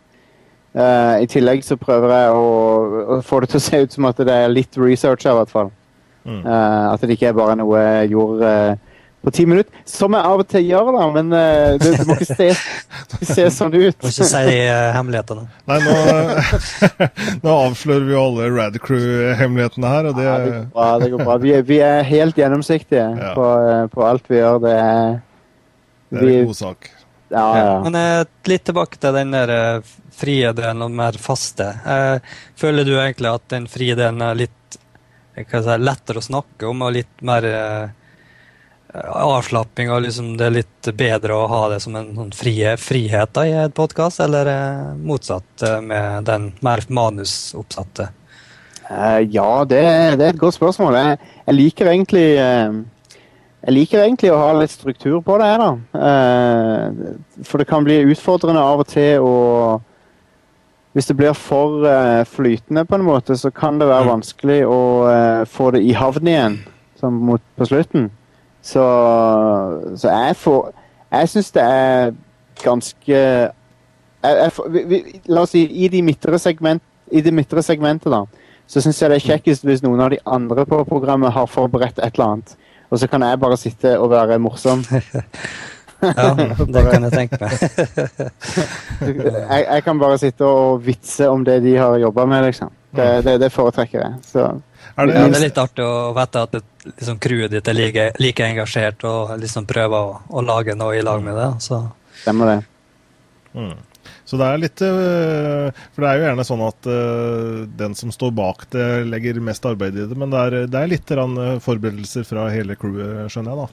[0.76, 2.48] Uh, I tillegg så prøver jeg å,
[3.16, 5.40] å, få det til å se ut som at det er litt research her, i
[5.40, 5.70] hvert fall.
[6.26, 6.42] Mm.
[6.44, 8.85] Uh, at det ikke er bare noe jeg gjorde uh,
[9.24, 9.72] på ti minutter.
[9.88, 11.44] Som jeg av og til gjør, da, men det,
[11.82, 12.48] det, må ikke se,
[13.34, 13.96] se sånn ut.
[14.04, 14.56] Må ikke si
[14.96, 15.46] hemmelighetene.
[15.70, 15.96] Nei, nå,
[17.44, 20.90] nå, avslører vi jo alle Radcrew-hemmelighetene her, og det, ja, det går bra.
[21.02, 21.38] Det går bra.
[21.46, 23.32] Vi, vi er helt gjennomsiktige ja.
[23.38, 23.48] på,
[23.94, 24.60] på, alt vi gjør.
[24.66, 25.16] Det er,
[26.14, 26.92] det er en god sak.
[27.26, 27.70] Ja, ja.
[27.82, 27.96] Men
[28.46, 29.50] litt tilbake til den der
[30.16, 31.68] frie delen og mer faste.
[31.86, 34.78] Eh, føler du egentlig at den frie delen er litt
[35.36, 37.88] si, lettere å snakke om og litt mer eh,
[38.94, 43.32] avslapping og liksom det er litt bedre å ha det som en sånn frie, frihet
[43.36, 48.10] da, i et podkast, eller eh, motsatt eh, med den mer manusoppsatte?
[48.86, 49.80] Uh, ja, det,
[50.14, 50.94] det, er et godt spørsmål.
[50.94, 51.18] Jeg,
[51.48, 52.76] jeg liker egentlig uh,
[53.66, 55.72] jeg liker egentlig å ha litt struktur på det her, da.
[55.98, 59.36] Uh, for det kan bli utfordrende av og til å
[60.96, 61.82] hvis det blir for
[62.32, 64.10] flytende, på en måte, så kan det være mm.
[64.14, 64.78] vanskelig å
[65.52, 66.54] få det i havn igjen
[67.12, 68.06] mot, på slutten.
[68.66, 68.84] Så,
[69.94, 70.72] så jeg får
[71.12, 72.16] Jeg syns det er
[72.64, 73.52] ganske jeg,
[74.24, 75.00] jeg, vi, vi,
[75.30, 76.82] La oss si i de midtre segment,
[77.14, 78.24] i det midtre segmentet, da,
[78.66, 82.00] så syns jeg det er kjekkest hvis noen av de andre på programmet har forberedt
[82.00, 82.56] et eller annet.
[82.90, 84.84] Og så kan jeg bare sitte og være morsom.
[86.02, 87.52] Ja, det kan jeg tenke meg.
[89.16, 92.68] jeg, jeg, kan bare sitte og vitse om det de har jobba med, liksom.
[92.96, 94.18] Det, det, det foretrekker jeg.
[94.28, 94.44] Så.
[94.96, 98.06] Er det, ja, det er litt artig å vite at liksom, crewet ditt er like,
[98.22, 101.50] like, engasjert og liksom prøver å, å, lage noe i lag med det.
[101.64, 101.82] Så.
[102.22, 102.56] Stemmer det.
[103.52, 103.74] Mm.
[104.26, 108.10] Så det er litt øh, For det er jo gjerne sånn at øh, den som
[108.14, 110.16] står bak det, legger mest arbeid i det.
[110.18, 111.12] Men det er, det er litt
[111.64, 113.68] forberedelser fra hele crewet, skjønner jeg da.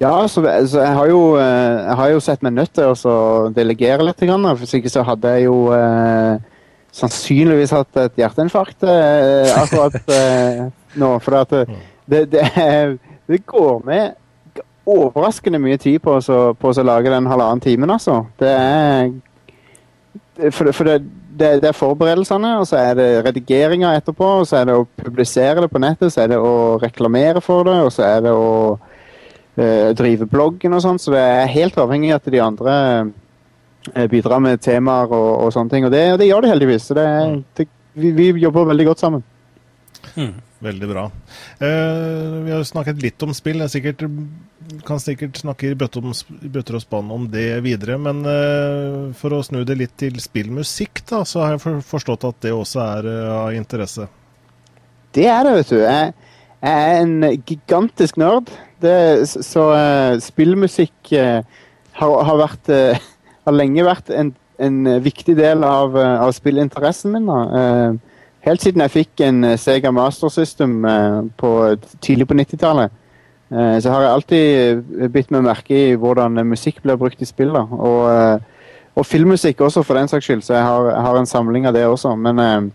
[0.00, 3.16] Ja, så, så jeg, har jo, eh, jeg, har jo, sett meg nødt til å
[3.52, 4.22] delegere litt.
[4.24, 6.51] Grann, hvis ikke så hadde jeg jo eh,
[6.92, 10.66] sannsynligvis hatt et hjerteinfarkt eh, akkurat eh,
[11.00, 11.12] nå.
[11.24, 11.54] For at
[12.04, 12.44] det, det,
[13.30, 14.18] det, går med
[14.88, 18.24] overraskende mye tid på, å, på å lage den halvannen timen, altså.
[18.40, 19.12] Det er
[20.50, 21.02] For, for det,
[21.38, 25.62] det, er forberedelsene, og så er det redigeringa etterpå, og så er det å publisere
[25.62, 28.48] det på nettet, så er det å reklamere for det, og så er det å
[29.56, 32.74] eh, drive bloggen og sånn, så det er helt avhengig av at de andre
[33.90, 35.88] uh, bidrar med temaer og, og, sånne ting.
[35.88, 36.88] Og det, og det gjør de heldigvis.
[36.88, 37.08] Så det,
[37.58, 37.68] det,
[37.98, 39.26] vi, vi, jobber veldig godt sammen.
[40.14, 40.32] Mm.
[40.62, 41.04] Veldig bra.
[41.58, 43.64] Uh, vi har snakket litt om spill.
[43.64, 44.04] Jeg sikkert,
[44.86, 47.98] kan sikkert snakke i bøtter og spann om det videre.
[47.98, 52.44] Men uh, for å snu det litt til spillmusikk, da, så har jeg forstått at
[52.46, 54.06] det også er uh, av interesse.
[55.12, 55.80] Det er det, vet du.
[55.82, 56.12] Jeg,
[56.62, 58.52] jeg er en gigantisk nerd.
[58.82, 58.94] Det,
[59.28, 61.42] så uh, spillmusikk uh,
[61.98, 63.10] har, har, vært, uh,
[63.46, 64.32] har, lenge vært en,
[64.62, 67.30] en viktig del av, av spillinteressen min.
[68.46, 70.82] helt siden jeg fikk en Sega Master System
[71.36, 71.52] på,
[72.00, 72.90] tidlig på 90-tallet.
[73.50, 77.50] så har jeg alltid bitt meg merke i hvordan musikk blir brukt i spill.
[77.56, 78.40] Og,
[78.94, 80.42] og, filmmusikk også, for den saks skyld.
[80.42, 82.14] Så jeg har, jeg har en samling av det også.
[82.16, 82.70] Men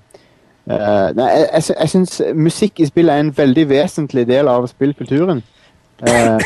[0.67, 5.39] Uh, nei, jeg, jeg syns musikk i spill er en veldig vesentlig del av spillkulturen.
[6.01, 6.41] Uh,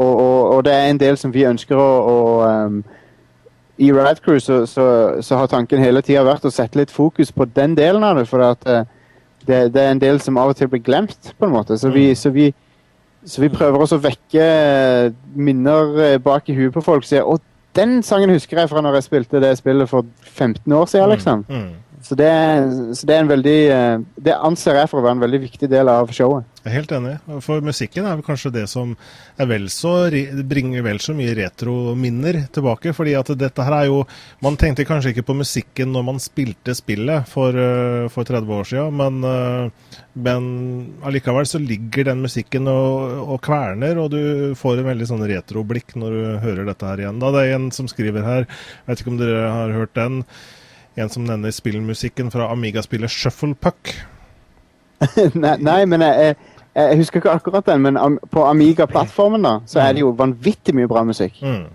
[0.00, 2.16] og, og, og, det er en del som vi ønsker å, å
[2.48, 2.78] um,
[3.80, 4.86] I Radcrew så, så,
[5.24, 8.26] så, har tanken hele tida vært å sette litt fokus på den delen av det.
[8.28, 8.82] For at, uh,
[9.46, 11.78] det, det, er en del som av og til blir glemt, på en måte.
[11.80, 12.18] Så vi, mm.
[12.20, 12.50] så vi,
[13.24, 14.48] så vi prøver også å vekke
[15.32, 17.08] minner bak i huet på folk.
[17.08, 17.40] Så, og
[17.76, 21.14] den sangen husker jeg fra når jeg spilte det spillet for 15 år siden.
[21.14, 21.46] liksom.
[21.48, 21.64] Mm.
[21.70, 21.89] Mm.
[22.02, 22.30] Så det,
[22.96, 25.68] så det, er en veldig eh, Det anser jeg for å være en veldig viktig
[25.68, 26.46] del av showet.
[26.60, 27.12] Jeg er helt enig.
[27.44, 28.94] For musikken er vel kanskje det som
[29.36, 29.92] vel så,
[30.48, 32.94] bringer vel så mye retrominner tilbake.
[32.96, 34.02] fordi at dette her er jo
[34.40, 38.64] Man tenkte kanskje ikke på musikken når man spilte spillet for, eh, for 30 år
[38.64, 40.46] siden, men, eh, men
[41.04, 45.96] allikevel så ligger den musikken og, og, kverner, og du får en veldig sånn retroblikk
[45.96, 47.20] når du hører dette her igjen.
[47.20, 50.24] Da det er en som skriver her, jeg vet ikke om dere har hørt den.
[50.98, 53.92] En som nevner spillmusikken fra Amiga-spillet Shuffle Puck.
[55.34, 56.34] nei, nei, men jeg,
[56.74, 60.90] jeg, husker ikke akkurat den, men på Amiga-plattformen da, så er det jo vanvittig mye
[60.90, 61.38] bra musikk.
[61.46, 61.68] Mm.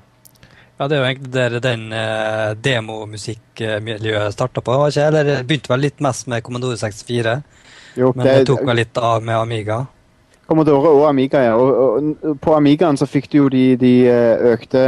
[0.76, 5.08] Ja, det er jo egentlig der den eh, demomusikkmiljøet starta på, ikke?
[5.08, 7.36] Eller det begynte vel litt mest med Commodore 64,
[7.96, 9.86] jo, men det, det tok vel litt av med Amiga?
[10.48, 11.54] Commodore og Amiga, ja.
[11.58, 11.70] Og,
[12.22, 14.82] og, på Amigaen så fikk du jo de, de eh, økte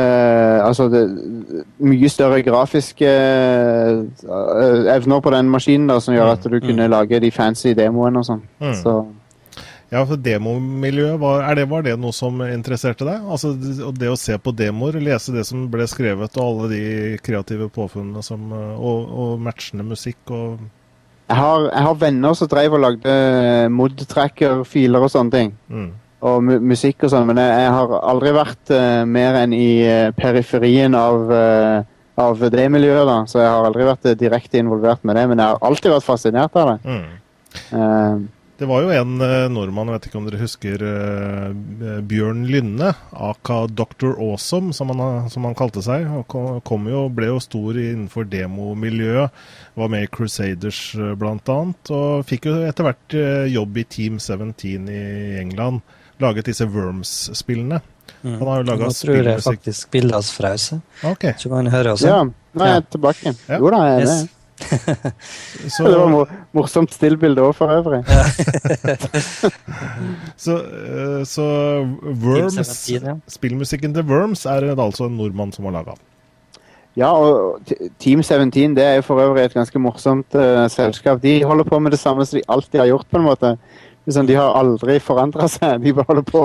[0.61, 1.03] Altså det,
[1.81, 6.61] mye større grafiske uh, evner på den maskinen da, som gjør at du mm.
[6.61, 6.91] kunne mm.
[6.93, 8.43] lage de fancy demoene og sånn.
[8.61, 8.75] Mm.
[8.83, 8.99] Så
[9.87, 13.23] Ja, for demomiljøet, var, det, var det noe som interesserte deg?
[13.23, 16.81] Altså det, det å se på demoer, lese det som ble skrevet og alle de
[17.23, 20.67] kreative påfunnene som eh, Og, og matchende musikk og
[21.27, 23.15] Jeg har, jeg har venner som drev og lagde
[23.75, 25.55] mod-tracker-filer og sånne ting.
[25.67, 25.87] mm.
[26.27, 29.67] Og mu musikk og sånn, men jeg, jeg har aldri vært uh, mer enn i
[29.85, 31.83] uh, periferien av, uh,
[32.17, 33.19] av det miljøet, da.
[33.29, 36.07] Så jeg har aldri vært eh, direkte involvert med det, men jeg har alltid vært
[36.07, 36.95] fascinert av det.
[36.95, 38.23] Mm.
[38.57, 42.93] Eh, Det var jo en eh, nordmann, vet ikke om dere husker eh, Bjørn Lynne,
[43.13, 44.15] aka Dr.
[44.17, 46.07] Awesome, som han, som han kalte seg.
[46.09, 49.29] og kom, kom jo, ble jo stor innenfor demomiljøet.
[49.77, 54.17] Var med i Crusaders eh, annet, og fikk jo etter hvert eh, jobb i Team
[54.19, 55.81] 17 i England.
[56.19, 57.77] Laget disse Worms-spillene.
[58.23, 58.39] Mm.
[58.39, 59.43] Han har jo laga Nå tror jeg spillmusikk.
[59.45, 60.79] faktisk Bildasfrause.
[61.05, 62.07] Ok, Så kan han høre også.
[62.09, 63.35] ja, nå er jeg tilbake.
[63.45, 63.59] Ja.
[63.61, 64.25] Jo da, jeg er Yes.
[65.73, 68.01] Så, Det var mor morsomt stillbilde òg, for øvrig.
[70.45, 71.47] så, eh, så
[72.03, 73.15] Worms, Team 17, ja.
[73.31, 75.97] spillmusikken til Worms er det altså en nordmann som har laga.
[76.97, 77.61] Ja, og
[78.01, 81.21] Team 17 det er jo for øvrig et ganske morsomt uh, selskap.
[81.21, 83.53] De holder på med det samme som de alltid har gjort, på en måte.
[84.07, 85.83] Liksom, de har aldri forandra seg.
[85.83, 86.43] De bare holder på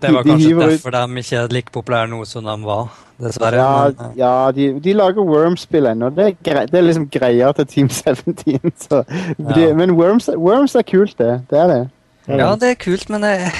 [0.00, 2.56] Det var De- de kanskje ut- derfor de ikke er like populære nå som de
[2.64, 2.88] var,
[3.18, 3.54] dessverre.
[3.56, 6.10] Ja, men, eh, ja de, de lager Worms-spill ennå.
[6.14, 8.72] Det, det er liksom greia til Team 17.
[8.76, 9.04] Så.
[9.38, 9.74] De, Ja.
[9.74, 11.46] men Worms, Worms er kult, det.
[11.50, 11.80] Det er det.
[12.26, 12.70] Det er ja, det.
[12.70, 13.52] er kult, men jeg,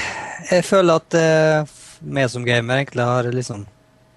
[0.51, 1.65] jeg føler at eh,
[2.03, 3.65] meg som gamer egentlig har liksom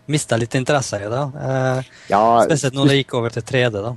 [0.09, 1.24] mista litt interesse i det.
[1.39, 3.72] Eh, Ja, spesielt når det gikk over til 3D.
[3.84, 3.95] da.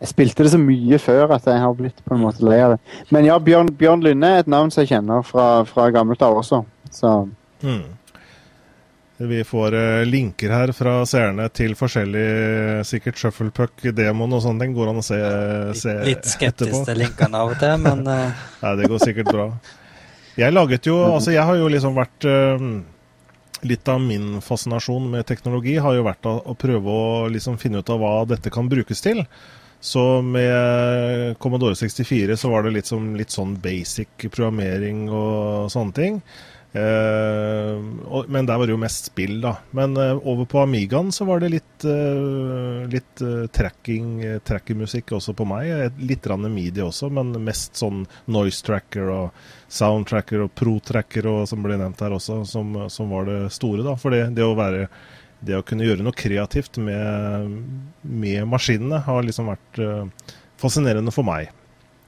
[0.00, 2.72] jeg spilte det så mye før at jeg har blitt på en måte lei av
[2.76, 2.80] det.
[3.10, 6.38] Men ja, Bjørn, Bjørn Lynne er et navn som jeg kjenner fra, fra gammelt av
[6.40, 6.64] også.
[6.90, 7.28] Så
[7.62, 7.84] Mm.
[9.16, 14.74] Vi får eh, linker her fra seerne til forskjellige sikkert shufflepuck-demoen og sånne ting.
[14.76, 15.18] Går an å se,
[15.78, 18.42] se Litt skeptisk til linkene av og til, men uh...
[18.64, 19.46] Nei, det går sikkert bra.
[20.40, 22.68] Jeg laget jo Altså, jeg har jo liksom vært uh,
[23.68, 27.82] Litt av min fascinasjon med teknologi har jo vært å, å prøve å liksom finne
[27.82, 29.22] ut av hva dette kan brukes til.
[29.82, 35.94] Så med Commodore 64 så var det litt, som, litt sånn basic programmering og sånne
[35.94, 36.18] ting.
[36.74, 39.58] Og, men der var det jo mest spill, da.
[39.76, 45.34] Men eh, over på Amigaen så var det litt, eh, litt tracking, uh, trackermusikk også
[45.36, 45.92] på meg.
[46.00, 51.28] Litt rann midi også, men mest sånn noise tracker og sound tracker og pro tracker
[51.28, 53.96] og som ble nevnt her også, som, som var det store, da.
[54.00, 54.88] For det, det å være
[55.42, 57.56] det å kunne gjøre noe kreativt med,
[58.06, 59.80] med maskinene har liksom vært
[60.62, 61.50] fascinerende for meg.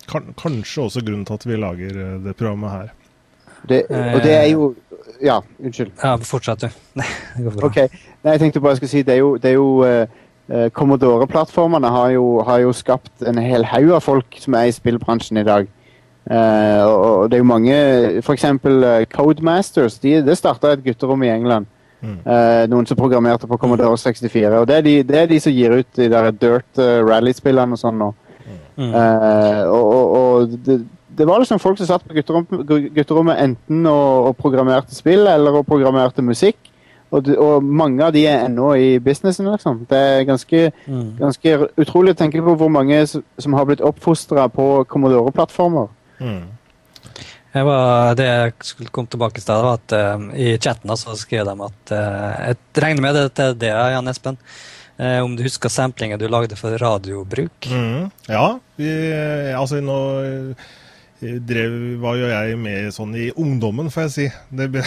[0.06, 2.92] Kan, kanskje også grunnen til at vi lager det programmet her.
[3.68, 4.74] Det, og det er jo
[5.22, 5.92] Ja, unnskyld.
[6.02, 6.68] ja, fortsett, du.
[7.00, 7.06] Nei,
[7.36, 7.68] det går bra.
[7.70, 7.76] Ok,
[8.24, 10.06] Nei, jeg tenkte bare jeg skulle si Det er jo, det er jo eh,
[10.48, 12.16] eh, Commodore-plattformene har,
[12.48, 15.70] har jo skapt en hel haug av folk som er i spillbransjen i dag.
[16.24, 17.74] Uh, og, og det er jo mange
[18.32, 19.98] eksempel eh, Codemasters.
[20.00, 21.66] De, det starta et gutterom i England.
[22.00, 22.18] Mm.
[22.24, 24.58] Uh, noen som programmerte på Commodore 64.
[24.60, 27.76] Og det er de, det er de som gir ut de der Dirt uh, Rally-spillene
[27.76, 28.10] og sånn nå.
[28.76, 28.90] Mm.
[28.90, 30.78] Uh, og og, og det,
[31.16, 32.46] det var liksom folk som satt på gutterom,
[32.94, 36.58] gutterommet enten og, og programmerte spill eller og programmerte musikk.
[37.14, 39.84] Og, og mange av de er ennå i businessen, liksom.
[39.90, 41.12] Det er ganske, Mm.
[41.20, 45.88] ganske utrolig å tenke på hvor mange som har blitt oppfostra på Commodore-plattformer.
[46.18, 46.42] Mm.
[47.54, 51.46] Jeg var, det jeg skulle komme tilbake til, var at uh, i chatten så skrev
[51.46, 54.40] de at uh, Jeg regner med det til det, Jan Espen.
[54.98, 57.68] Uh, om du husker samplingen du lagde for radiobruk?
[57.70, 58.10] Mm.
[58.26, 58.90] Ja, vi,
[59.54, 60.00] altså nå
[61.44, 64.26] drev, var jo jeg med sånn i ungdommen, får jeg si.
[64.54, 64.84] Det ble,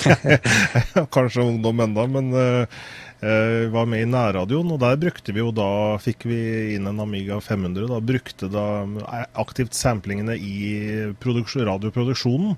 [1.16, 5.98] kanskje ungdom enda, men eh, var med i nærradioen, og der brukte vi jo da,
[6.02, 6.40] fikk vi
[6.76, 12.56] inn en Amiga 500, da brukte da eh, aktivt samplingene i radioproduksjonen.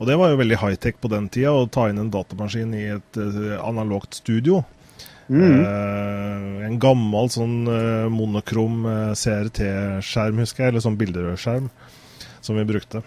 [0.00, 2.86] Og det var jo veldig high-tech på den tida, å ta inn en datamaskin i
[2.94, 4.62] et uh, analogt studio.
[5.28, 5.60] Mm.
[5.60, 11.68] Uh, en gammel sånn uh, monokrom CRT-skjerm, husker jeg, eller sånn bilderørskjerm,
[12.40, 13.02] som vi brukte.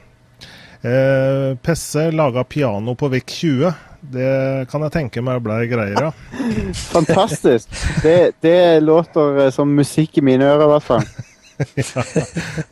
[0.84, 3.74] Eh, Pesse laga piano på VIC 20.
[4.14, 6.12] Det kan jeg tenke meg blei greier, ja.
[6.96, 7.70] Fantastisk!
[8.04, 11.06] Det, det låter eh, som musikk i mine ører, i hvert fall.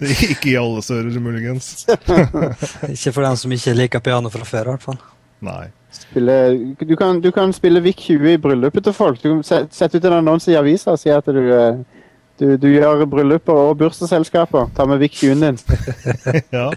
[0.02, 1.86] Ikke i alle ører, muligens.
[2.90, 5.00] Ikke for dem som ikke liker piano fra før, i hvert fall.
[5.46, 5.70] Nei.
[5.92, 6.36] Spille,
[6.80, 9.22] du, kan, du kan spille VIC 20 i bryllupet til folk.
[9.24, 11.80] Du kan se- sette ut en annonse i avisa og si at du, eh,
[12.42, 14.72] du, du gjør brylluper og bursdagsselskaper.
[14.76, 15.60] Ta med 20 din.
[16.58, 16.72] Ja.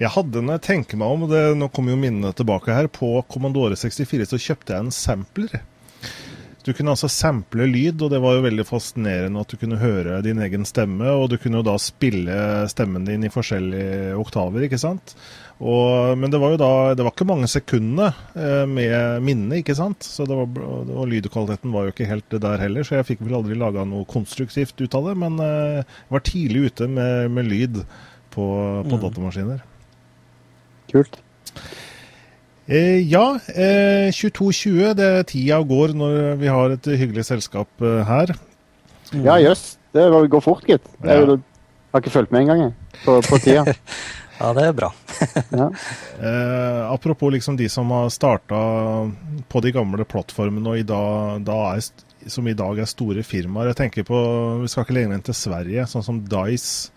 [0.00, 3.20] Jeg hadde, når jeg tenker meg om, det, nå kommer jo minnene tilbake her, på
[3.30, 5.60] Commodore 64 så kjøpte jeg en sampler.
[6.62, 10.20] Du kunne altså sample lyd, og det var jo veldig fascinerende at du kunne høre
[10.22, 11.10] din egen stemme.
[11.10, 12.36] Og du kunne jo da spille
[12.70, 15.16] stemmen din i forskjellige oktaver, ikke sant.
[15.62, 19.76] Og, men det var jo da Det var ikke mange sekundene eh, med minne, ikke
[19.78, 20.06] sant.
[20.06, 23.26] Så det var, og lydkvaliteten var jo ikke helt det der heller, så jeg fikk
[23.26, 25.18] vel aldri laga noe konstruktivt ut av det.
[25.22, 27.82] Men eh, jeg var tidlig ute med, med lyd
[28.32, 28.46] på,
[28.86, 29.00] på mm.
[29.08, 29.62] datamaskiner.
[30.92, 31.18] Kult.
[32.66, 34.94] Eh, ja, eh, 22.20.
[34.94, 38.34] Det er tida går når vi har et hyggelig selskap eh, her.
[39.12, 39.24] Mm.
[39.26, 39.74] Ja, jøss.
[39.74, 39.78] Yes.
[39.92, 40.86] Det går fort, gitt.
[41.04, 42.70] Jeg har ikke fulgt med engang
[43.02, 43.66] på, på tida.
[44.40, 44.88] ja, det er bra.
[45.60, 45.66] ja.
[46.22, 48.62] eh, apropos liksom de som har starta
[49.52, 51.84] på de gamle plattformene og i dag, da er,
[52.30, 53.74] som i dag er store firmaer.
[53.74, 54.22] Jeg tenker på,
[54.62, 56.94] Vi skal ikke lenger enn til Sverige, sånn som Dice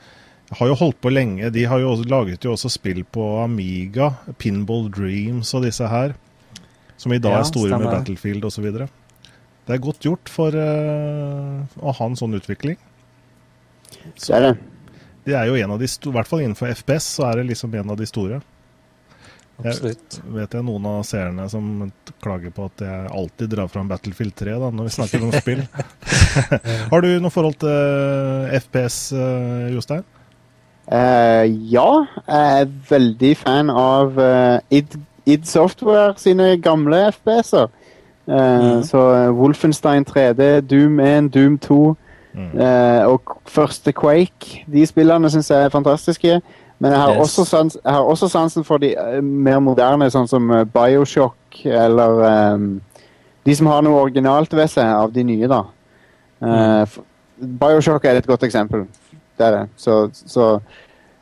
[0.56, 1.50] har jo holdt på lenge.
[1.52, 6.16] De har jo laget jo også spill på Amiga, Pinball Dreams og disse her.
[6.98, 7.90] Som i dag ja, er store stemmer.
[7.90, 8.70] med Battlefield osv.
[9.66, 12.80] Det er godt gjort for uh, å ha en sånn utvikling.
[14.16, 14.56] Så, det er det.
[15.26, 17.50] Det er jo en av de store, I hvert fall innenfor FPS så er det
[17.50, 18.40] liksom en av de store.
[19.56, 20.18] Absolutt.
[20.20, 21.70] Jeg vet jeg noen av seerne som
[22.24, 25.64] klager på at jeg alltid drar fram Battlefield 3 da, når vi snakker om spill.
[26.92, 30.04] Har du noe forhold til FPS, eh, Jostein?
[30.92, 37.72] Uh, ja, jeg er veldig fan av uh, id, id, Software sine gamle FPS-er.
[38.28, 38.84] Uh, mm.
[38.84, 39.02] Så
[39.34, 41.96] Wolfenstein 3D, Doom 1, Doom 2
[42.34, 42.60] mm.
[43.06, 44.66] og første Quake.
[44.74, 46.42] De spillene syns jeg er fantastiske.
[46.80, 47.20] Men jeg har, yes.
[47.20, 52.20] også, sans, jeg har også sansen for de mer moderne, sånn som Bioshock eller
[52.54, 52.66] um,
[53.46, 55.62] De som har noe originalt ved seg av de nye, da.
[56.44, 57.06] Mm.
[57.62, 58.84] Bioshock er et godt eksempel
[59.38, 59.64] det er det.
[59.82, 60.50] Så, så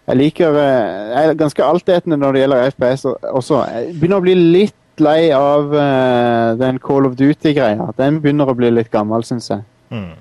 [0.07, 3.61] jeg liker eh, Jeg er ganske altetende når det gjelder FPS også.
[3.71, 7.87] Jeg begynner å bli litt lei av uh, den Call of Duty-greia.
[7.97, 9.63] Den begynner å bli litt gammel, syns jeg.
[9.89, 10.11] Mm.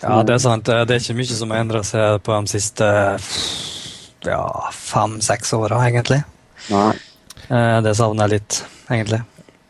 [0.00, 0.66] Ja, det er sant.
[0.66, 2.88] Det er ikke mye som har endra seg på de siste
[4.26, 4.42] ja,
[4.74, 6.18] fem-seks åra, egentlig.
[6.72, 6.90] Nei.
[7.46, 9.22] Uh, det savner jeg litt, egentlig.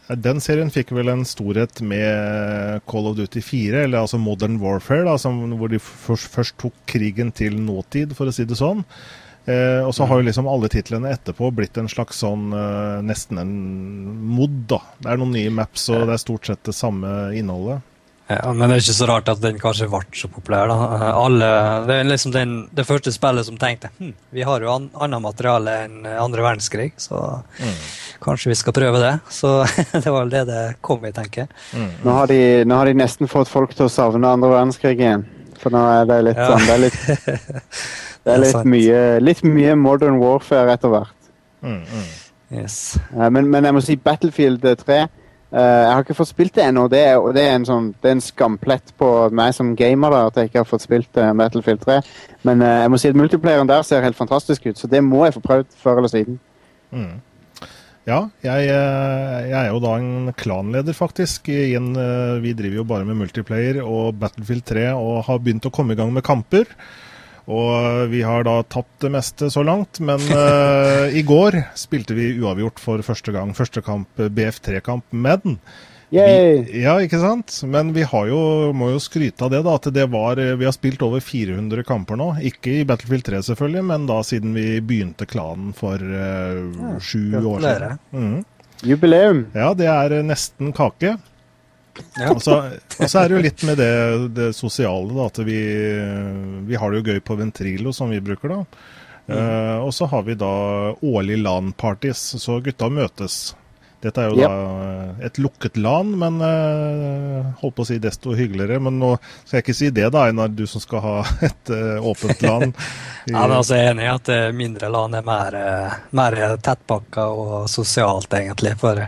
[0.07, 5.03] Den serien fikk vel en storhet med Call of Duty 4, eller altså Modern Warfare,
[5.09, 8.85] da, som, hvor de først, først, tok krigen til nåtid, for å si det sånn.
[9.51, 13.43] Eh, og så har jo liksom alle titlene etterpå blitt en slags sånn eh, nesten
[13.43, 13.53] en
[14.37, 14.79] mod, da.
[15.03, 17.83] Det er noen nye maps, og det er stort sett det samme innholdet.
[18.27, 20.67] Ja, Men det er ikke så rart at den kanskje ble så populær.
[20.67, 21.11] da.
[21.15, 21.49] Alle,
[21.87, 25.23] det er liksom den, det første spillet som tenkte hm, vi har jo an, annet
[25.23, 27.21] materiale enn andre verdenskrig, så
[27.61, 27.77] mm.
[28.25, 29.13] kanskje vi skal prøve det.
[29.31, 29.61] Så
[29.93, 31.55] det var vel det det kom i, tenker jeg.
[31.79, 31.93] Mm.
[32.03, 35.23] Nå, har de, nå har de nesten fått folk til å savne andre verdenskrig igjen.
[35.61, 36.49] For nå er det litt ja.
[36.51, 36.99] sånn Det er litt,
[38.27, 41.15] det er litt, mye, litt mye modern warfare etter hvert.
[41.63, 42.11] Mm, mm.
[42.59, 42.81] yes.
[43.15, 45.23] men, men jeg må si Battlefield 3 Uh,
[45.57, 48.25] jeg har ikke fått spilt det ennå, det, og det, er sånn, det er en
[48.25, 52.01] skamplett på meg som gamer da, at jeg ikke har fått spilt uh, Battlefield 3.
[52.49, 55.25] Men uh, jeg må si at multiplayeren der ser helt fantastisk ut, så det må
[55.25, 56.37] jeg få prøvd før eller siden.
[56.93, 57.17] Mm.
[58.07, 61.49] Ja, jeg, jeg, er jo da en klanleder, faktisk.
[61.51, 61.89] En,
[62.45, 65.99] vi driver jo bare med multiplayer og Battlefield 3 og har begynt å komme i
[65.99, 66.71] gang med kamper.
[67.47, 72.33] Og vi har da tapt det meste så langt, men uh, i går spilte vi
[72.41, 73.53] uavgjort for første gang.
[73.55, 75.61] Første kamp, BF3-kamp med den.
[76.11, 76.23] Vi,
[76.85, 77.51] ja, ikke sant?
[77.67, 78.41] Men vi har jo,
[78.75, 79.75] må jo skryte av det, da.
[79.79, 82.29] At det var Vi har spilt over 400 kamper nå.
[82.47, 87.25] Ikke i Battlefield 3, selvfølgelig, men da siden vi begynte klanen for uh, ja, sju
[87.43, 88.05] år siden.
[88.11, 88.37] Mm.
[88.87, 89.47] Jubileum.
[89.55, 91.17] Ja, det er nesten kake.
[92.17, 92.31] Ja.
[92.33, 92.59] Og, så,
[92.99, 93.93] og, så, er det jo litt med det,
[94.37, 95.59] det sosiale, da, at vi,
[96.69, 98.63] vi, har det jo gøy på Ventrilo, som vi bruker, da.
[99.27, 99.37] Mm.
[99.37, 100.51] Uh, og så har vi da
[101.03, 103.57] årlig LAN-parties, så gutta møtes.
[104.05, 104.49] Dette er jo ja.
[104.53, 108.79] da et lukket LAN, men uh, holdt på å si desto hyggeligere.
[108.87, 111.17] Men nå skal jeg ikke si det, da, Einar, du som skal ha
[111.49, 112.73] et uh, åpent LAN.
[113.33, 115.61] ja, men altså, jeg er enig i at mindre LAN er mer,
[116.17, 118.77] mer tettpakka og sosialt, egentlig.
[118.81, 119.03] for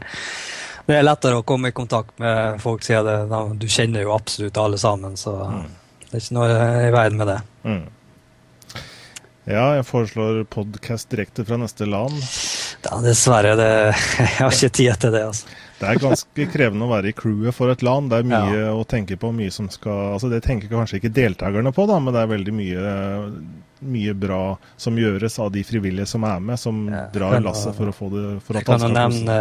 [0.89, 4.57] det er lettere å komme i kontakt med folk, siden det, du kjenner jo absolutt
[4.57, 5.19] alle sammen.
[5.21, 5.63] Så mm.
[6.07, 7.39] det er ikke noe i veien med det.
[7.69, 7.83] Mm.
[9.49, 12.17] Ja, jeg foreslår podkast direkte fra neste LAN.
[12.85, 13.53] Ja, dessverre.
[13.61, 13.69] Det,
[14.17, 15.23] jeg har ikke tid til det.
[15.29, 15.57] altså.
[15.79, 18.11] Det er ganske krevende å være i crewet for et land.
[18.11, 18.75] Det er mye ja.
[18.75, 19.31] å tenke på.
[19.35, 22.55] mye som skal, altså Det tenker kanskje ikke deltakerne på, da, men det er veldig
[22.57, 22.93] mye
[23.79, 27.91] mye bra som gjøres av de frivillige som er med, som ja, drar lasset for
[27.91, 29.37] å få det for jeg, kan nevne,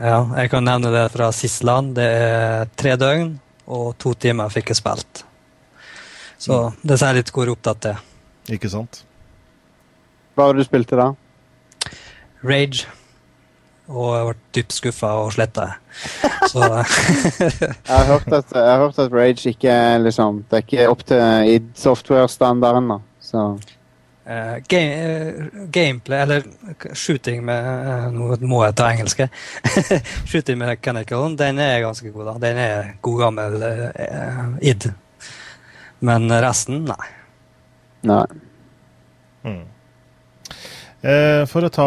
[0.00, 1.92] ja, jeg kan nevne det fra Sisland.
[1.98, 3.34] Det er tre døgn
[3.72, 5.24] og to timer fikk jeg spilt.
[6.40, 6.80] Så mm.
[6.88, 8.08] det sier litt hvor opptatt det er.
[8.56, 9.04] Ikke sant.
[10.34, 11.12] Hva har du spilt da?
[12.42, 12.88] Rage.
[13.90, 15.68] Og jeg ble dypt skuffa og sletta.
[16.50, 16.62] Så
[17.88, 20.88] Jeg har hørt at, jeg har hørt at Rage ikke er liksom Det er ikke
[20.88, 23.00] opp til id Software-standarden, da.
[23.20, 23.46] Så
[24.22, 26.42] Uh, game, uh, gameplay, eller
[26.94, 29.26] shooting med uh, Nå må jeg ta engelske.
[30.30, 32.34] shooting med Mechanical, den er ganske god, da.
[32.44, 33.64] Den er god gammel
[34.62, 34.86] id.
[36.06, 37.08] Men resten, nei.
[38.06, 38.22] nei.
[39.42, 39.64] Mm.
[41.02, 41.86] Eh, for å ta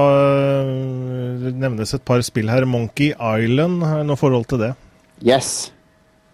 [1.39, 2.65] Det nevnes et par spill her.
[2.67, 4.73] Monkey Island, har jeg noe forhold til det?
[5.23, 5.71] Yes.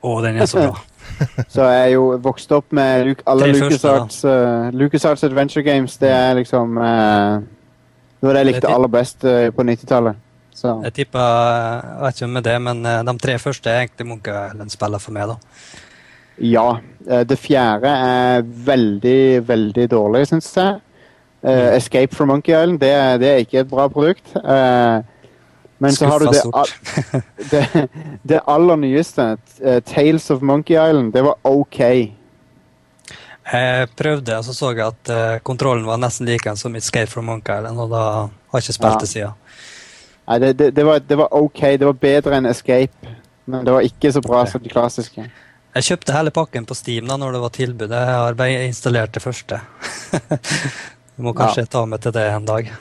[0.02, 0.80] Å, den er så bra.
[1.54, 3.52] Så jeg er jo vokst opp med Lu- alle.
[3.54, 5.98] LucasArts, uh, LucasArts Adventure Games.
[6.02, 7.42] Det er liksom uh,
[8.18, 10.22] Det var det jeg likte er aller best uh, på 90-tallet.
[10.62, 11.22] Jeg tipper,
[11.86, 15.16] jeg vet ikke om det men eh, de tre første er egentlig Monkey Island-spillene for
[15.16, 15.38] meg, da.
[16.52, 16.66] ja.
[17.08, 20.80] eh, det fjerde er veldig, veldig dårlig, syns jeg.
[21.44, 24.36] Eh, Escape from Monkey Island, det det er ikke et bra produkt.
[24.36, 25.02] Uh,
[25.82, 26.44] men så har du det,
[27.52, 27.88] det,
[28.24, 31.14] det aller nyeste, uh, Tales of Monkey Island.
[31.14, 31.80] Det var OK.
[33.52, 37.58] Jeg prøvde, og så så jeg at kontrollen var nesten like som Escape from Monkey
[37.58, 38.04] Island, og da
[38.52, 39.00] har jeg ikke spilt Ja.
[39.00, 39.32] det siden.
[40.28, 41.60] Nei, det, det, det, var, det var OK.
[41.60, 43.18] Det var bedre enn Escape.
[43.46, 44.52] Men det var ikke så bra okay.
[44.52, 45.26] som de klassiske.
[45.72, 47.94] Jeg kjøpte hele pakken på Steam da når det var tilbud.
[47.96, 49.60] Jeg har bare installert det første.
[51.18, 52.72] Jeg må kanskje ta med til det en dag.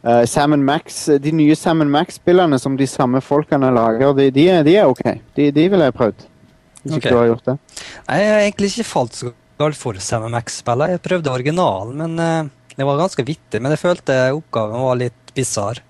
[0.00, 4.62] Uh, Sam Max, De nye Sam Max-spillene som de samme folkene lager, de, de, er,
[4.64, 5.02] de er OK.
[5.36, 6.24] De, de ville jeg prøvd.
[6.80, 7.00] Hvis okay.
[7.00, 7.58] ikke du har gjort det.
[8.08, 10.94] Jeg har egentlig ikke falt så galt for Sam Max-spillet.
[10.94, 13.60] Jeg prøvde originalen, men uh, det var ganske vittig.
[13.60, 15.82] Men jeg følte oppgaven var litt bisarr.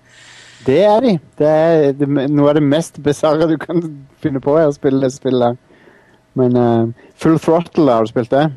[0.65, 1.13] Det er de.
[1.39, 3.79] Det er det, noe av det mest bisarre du kan
[4.21, 5.57] finne på, er å spille det spillet.
[6.37, 8.49] Men uh, Full Throttle, har du spilt det?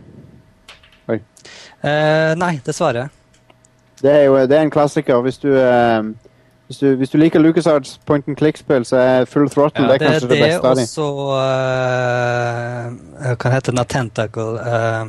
[1.85, 3.09] Eh, nei, dessverre.
[4.01, 5.21] Det er jo det er en klassiker.
[5.25, 6.03] Hvis du, uh,
[6.69, 10.03] hvis du, hvis du liker LucasArts point and click-spill, så er Full Throttle det er
[10.07, 10.85] kanskje det, beste av og de.
[10.89, 11.35] så uh,
[13.37, 13.85] Hva heter den?
[13.85, 14.51] Tentacle?
[14.65, 15.03] eh,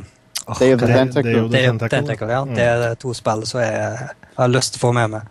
[0.46, 1.34] åh, Day of the hva- Tentacle.
[1.34, 1.50] Tentacle.
[1.58, 2.30] Day of the Tentacle.
[2.32, 2.42] Ja.
[2.46, 2.56] Mm.
[2.60, 3.74] Det er to spill som jeg,
[4.36, 5.22] har lyst til å få med meg.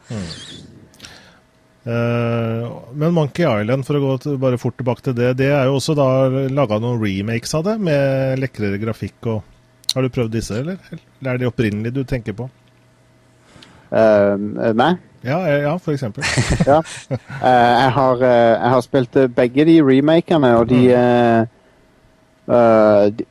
[1.85, 2.65] Eh,
[2.97, 5.75] men Monkey Island, for å gå til, bare fort tilbake til det, det er jo
[5.77, 6.07] også da
[6.49, 9.43] laga noen remakes av det, med lekrere grafikk og
[9.95, 10.77] Har du prøvd disse, eller?
[10.93, 12.49] Eller er det opprinnelige du tenker på?
[13.95, 14.37] Uh,
[14.75, 14.95] nei.
[15.25, 16.25] Ja, eh, ja for eksempel.
[16.71, 16.81] Ja.
[17.11, 21.47] Uh, jeg, har, uh, jeg har spilt begge de remakene, og de, eh,
[22.49, 23.25] eh, de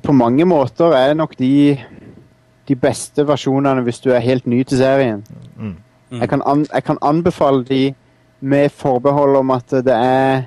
[0.00, 1.76] På mange måter er nok de
[2.70, 5.24] de beste versjonene hvis du er helt ny til serien.
[5.56, 5.74] Mm.
[6.10, 6.20] Mm.
[6.20, 7.94] Jeg, kan an, jeg kan anbefale de
[8.40, 10.44] med forbehold om at det er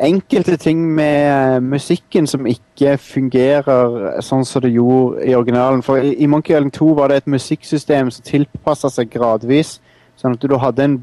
[0.00, 5.82] enkelte ting med eh, musikken som ikke fungerer sånn som det gjorde i originalen.
[5.82, 9.78] For i, i Monkey Island 2 var det et musikksystem som tilpassa seg gradvis.
[10.18, 10.98] Sånn at du hadde en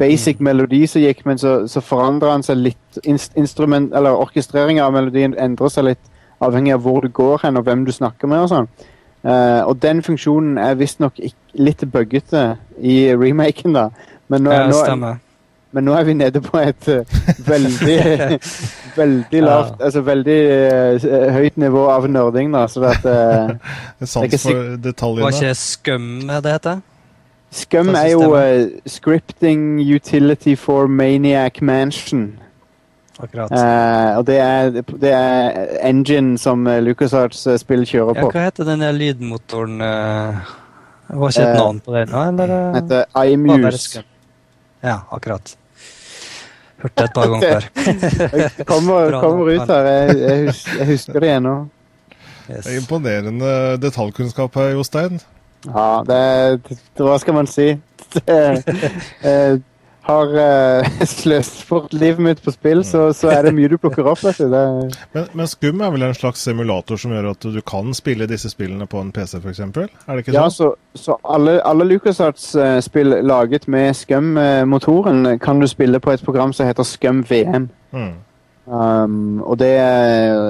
[0.00, 3.00] basic melodi som gikk, men så, så forandra den seg litt.
[3.04, 6.12] Inst, instrument, eller orkestreringa av melodien endrer seg litt
[6.44, 8.44] avhengig av hvor du går hen og hvem du snakker med.
[8.44, 8.68] og sånn.
[9.26, 11.16] Uh, og den funksjonen er visstnok
[11.58, 12.42] litt buggete
[12.78, 13.88] i remaken, da.
[14.30, 15.22] Men nå, Ja, nå, stemmer.
[15.72, 17.96] Men nå er vi nede på et eh, veldig
[18.96, 22.62] Veldig lavt Altså veldig eh, høyt nivå av nerding, da.
[22.70, 23.50] Så at uh,
[24.06, 26.80] Sans ikke for Var ikke Skum det heter?
[27.56, 32.38] Scum er jo eh, scripting utility for Maniac Mansion.
[33.22, 33.50] Akkurat.
[33.52, 38.32] Uh, og det er, det er engine som eh, LucasArts-spill kjører Ja, på.
[38.34, 40.50] hva heter den der lydmotoren uh,
[41.08, 42.12] Var ikke et Eh, navn på den?
[42.12, 42.52] eller?
[42.58, 44.02] eh, heter det iMuse.
[44.86, 45.56] Ja, akkurat.
[46.76, 47.68] Hørte det et par ganger før.
[48.70, 49.88] Kommer, kommer ut her.
[49.90, 51.54] Jeg, jeg, husker, jeg husker det ennå.
[52.46, 52.66] Yes.
[52.66, 55.18] Er imponerende detaljkunnskap her, Jostein.
[55.66, 56.20] Ja, det,
[56.68, 57.72] det, Hva skal man si?
[58.16, 58.36] Det,
[59.26, 59.56] eh,
[60.06, 60.88] har uh,
[61.18, 64.22] sløst bort livet mitt på spill, så, så er det mye du plukker opp.
[64.24, 64.46] Vet du.
[65.14, 68.50] Men, men Skum er vel en slags simulator som gjør at du kan spille disse
[68.52, 69.60] spillene på en PC, f.eks.?
[69.60, 70.76] Er det ikke ja, sånn?
[70.94, 76.68] så, så alle, alle LucasArts-spill laget med Skum-motoren kan du spille på et program som
[76.68, 77.68] heter Skum VM.
[77.96, 78.14] Mm.
[78.66, 79.74] Um, og det,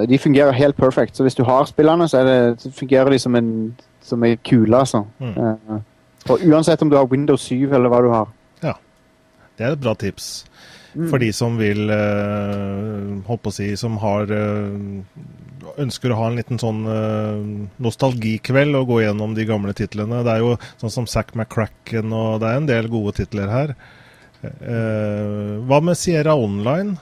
[0.08, 1.16] de fungerer helt perfekt.
[1.16, 4.76] Så hvis du har spillene, så, det, så fungerer de som en, som en kule,
[4.76, 5.04] altså.
[5.18, 5.36] Mm.
[5.36, 5.80] Uh,
[6.30, 8.32] og uansett om du har Windows 7 eller hva du har.
[9.56, 10.44] Det er et bra tips.
[10.96, 11.08] Mm.
[11.10, 15.02] For de som vil eh, holdt på å si, som har eh,
[15.82, 17.42] ønsker å ha en liten sånn eh,
[17.84, 20.22] nostalgikveld og gå gjennom de gamle titlene.
[20.24, 23.76] Det er jo sånn som Zack McCracken, og det er en del gode titler her.
[25.66, 26.92] Hva med Sierra Online?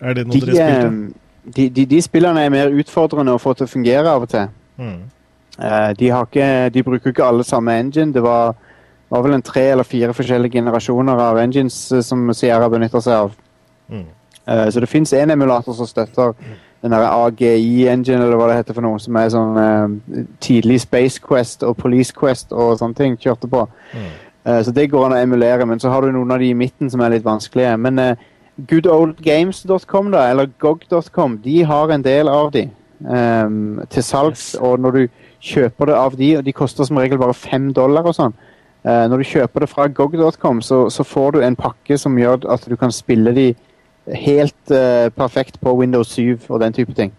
[0.00, 1.52] Er det noe De, dere spilte?
[1.54, 4.48] de, de, de spillene er mer utfordrende å få til å fungere av og til.
[4.80, 4.96] Mm.
[6.00, 8.10] De, har ikke, de bruker ikke alle samme engine.
[8.16, 8.56] Det var
[9.06, 13.02] Det var vel en tre eller fire forskjellige generasjoner av engines eh, som Sierra benytter
[13.04, 13.34] seg av.
[13.88, 14.06] Mm.
[14.46, 16.34] Uh, så det fins én emulator som støtter
[16.82, 21.22] den der AGI-engine, eller hva det heter for noe, som er sånn uh, tidlig Space
[21.22, 23.62] Quest og Police Quest og sånne ting kjørte på.
[23.94, 24.08] Mm.
[24.46, 26.58] Uh, så det går an å emulere, men så har du noen av de i
[26.58, 27.76] midten som er litt vanskelige.
[27.78, 28.02] Men
[28.70, 32.66] goodoldgames.com, da, eller gog.com, de har en del av de
[33.04, 34.60] um, til salgs, Yes.
[34.60, 35.08] og når du
[35.40, 38.34] kjøper det av de, og de koster som regel bare fem dollar og sånn,
[38.86, 42.68] når du kjøper det fra gog.com, så, så får du en pakke som gjør at
[42.70, 43.46] du kan spille de
[44.14, 47.12] helt eh, perfekt på Windows 7 og den type ting.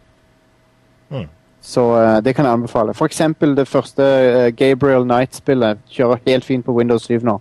[1.09, 1.27] Mm.
[1.61, 2.93] Så eh, det kan jeg anbefale.
[2.93, 7.37] For eksempel det første eh, Gabriel Knight-spillet kjører helt fint på Windows 7 nå.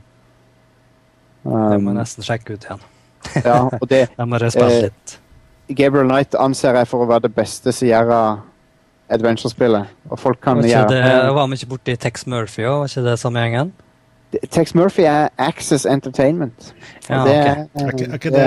[1.47, 2.81] Det må jeg Um, nesten sjekke ut igjen.
[3.45, 5.19] ja, og det, Jeg må respille Eh, litt.
[5.79, 8.41] Gabriel Knight anser jeg for å være det beste Sierra
[9.11, 9.87] Adventure-spillet.
[10.11, 11.03] Og folk kan gjøre det,
[11.35, 12.81] var vi ikke borti Tex Murphy òg?
[12.81, 13.73] Var ikke det samme gjengen?
[14.51, 16.73] Tex Murphy er Access Entertainment.
[17.09, 17.65] Ja, det okay.
[17.75, 18.47] Er, ikke, er ikke det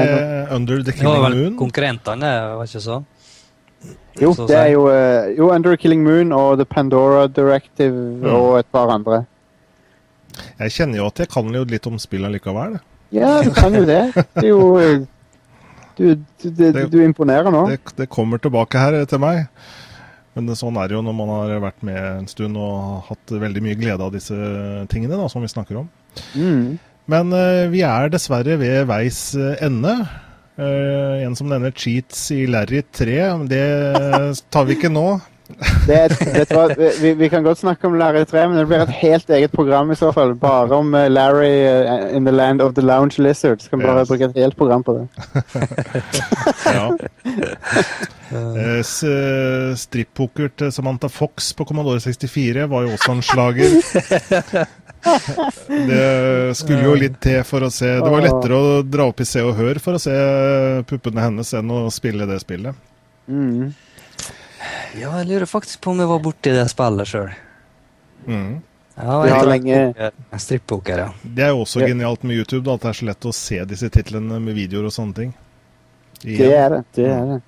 [0.56, 1.16] Under the Killing Moon?
[1.16, 3.00] Det var vel konkurrentene, var ikke så?
[4.20, 8.26] Jo, så det er jo, eh, jo Under Killing Moon og The Pandora Directive Mm.
[8.34, 9.26] og et par andre.
[10.60, 12.80] Jeg kjenner jo at jeg kan jo litt om spill likevel.
[13.16, 14.02] Ja, du kan jo det.
[14.16, 15.00] Det er jo eh,
[16.00, 17.66] Du, du, du, du imponerer nå.
[17.68, 19.48] Det, det kommer tilbake her til meg.
[20.38, 23.63] Men sånn er det jo når man har vært med en stund og hatt veldig
[23.65, 24.36] mye glede av disse
[24.91, 25.89] tingene da, som vi snakker om.
[26.38, 26.77] Mm.
[27.09, 29.95] Men uh, vi er dessverre ved veis eh, ende.
[30.59, 33.17] Uh, en som nevner cheats i Larry 3,
[33.49, 33.65] det
[34.53, 35.07] tar vi ikke nå.
[35.88, 38.93] Det det var, vi, vi kan godt snakke om Larry 3, men det blir et
[39.02, 40.36] helt eget program i så fall.
[40.39, 43.68] Bare om eh, Larry eh, in the land of the lounge lizards.
[43.68, 44.08] Kan bare Yes.
[44.10, 45.08] bruke et helt program på det.
[46.70, 46.86] Ja.
[48.32, 54.68] uh, Strippoker til Samantha Fox på Commodore 64 var jo også en slager.
[55.68, 59.28] Det skulle jo litt til for å se Det var lettere å dra opp i
[59.28, 60.16] Se og Hør for å se
[60.89, 62.76] puppene hennes enn å spille det spillet.
[63.32, 63.70] Mm.
[64.98, 67.30] Ja, jeg lurer faktisk på om jeg var borti det spillet sjøl.
[68.26, 68.62] Mm.
[69.00, 71.10] Ja, Vi har tror- lenge- Strippoker, ja.
[71.24, 73.64] Det er jo også genialt med YouTube, da, at det er så lett å se
[73.66, 75.34] disse titlene med videoer og sånne ting.
[76.24, 76.84] Det er det.
[76.96, 77.42] det er det.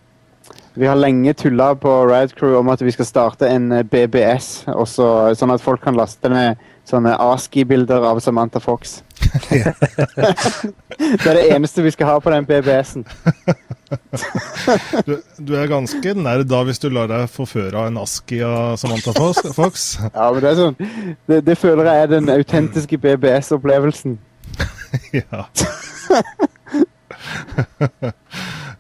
[0.76, 4.64] Vi har lenge tulla på Ride Crew om at vi skal starte en eh, BBS,
[4.72, 6.58] også, sånn at folk kan laste ned
[6.90, 9.02] sånne ASCII-bilder av Samantha Fox.
[9.50, 13.06] det er det eneste vi skal ha på den BBS-en.
[15.06, 18.76] Du, du er ganske nerd da hvis du lar deg forføre av en ASKI av
[18.82, 19.14] Samantha.
[19.56, 19.98] Fox.
[20.08, 20.78] Ja, men det er sånn
[21.28, 24.18] Det, det føler jeg er den autentiske BBS-opplevelsen.
[25.22, 25.46] ja.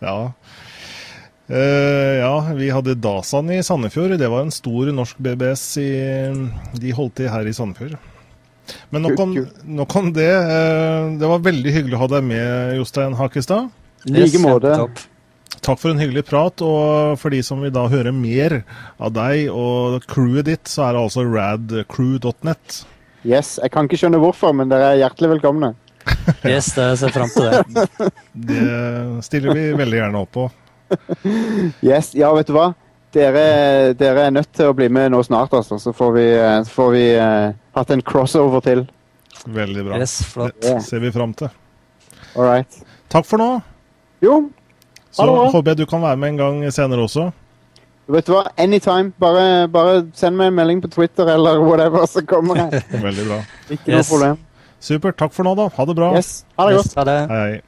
[0.01, 0.17] ja.
[1.51, 4.15] Eh, ja, vi hadde Dasan i Sandefjord.
[4.19, 5.65] Det var en stor norsk BBS.
[5.83, 5.91] I,
[6.79, 7.97] de holdt til her i Sandefjord.
[8.93, 9.33] Men nok om,
[9.67, 10.31] nok om det.
[10.31, 13.67] Uh, det var veldig hyggelig å ha deg med, Jostein Hakestad.
[14.07, 14.77] I like måte.
[15.61, 16.63] Takk for en hyggelig prat.
[16.63, 18.61] Og for de som vil da høre mer
[18.95, 22.81] av deg og crewet ditt, så er det altså radcrew.net.
[23.27, 25.75] Yes, Jeg kan ikke skjønne hvorfor, men dere er hjertelig velkomne.
[26.47, 28.09] Yes, det ser jeg fram til det.
[28.51, 28.63] Det
[29.27, 30.47] stiller vi veldig gjerne opp på.
[31.83, 32.71] Yes, Ja, vet du hva?
[33.11, 35.75] Dere, dere er nødt til å bli med nå snart, altså.
[35.83, 38.85] Så får vi, eh, så får vi uh, hatt en crossover til.
[39.51, 39.97] Veldig bra.
[39.99, 40.55] Yes, flott.
[40.63, 41.49] Det ser vi fram til.
[42.37, 42.77] All right.
[43.11, 43.49] Takk for nå.
[44.23, 44.37] Jo,
[45.11, 47.31] Så håper jeg du kan være med en gang senere også.
[48.07, 48.45] vet du hva?
[48.57, 49.11] Anytime.
[49.19, 52.83] Bare, bare send meg en melding på Twitter eller whatever, så kommer jeg.
[53.07, 53.41] Veldig bra.
[53.69, 54.09] Ikke noe Yes.
[54.13, 54.39] problem.
[54.81, 55.17] Supert.
[55.19, 55.67] Takk for nå, da.
[55.75, 56.13] Ha det bra.
[56.15, 56.87] Yes, Ha det godt.
[56.87, 57.17] Yes, ha det.
[57.29, 57.61] Hei.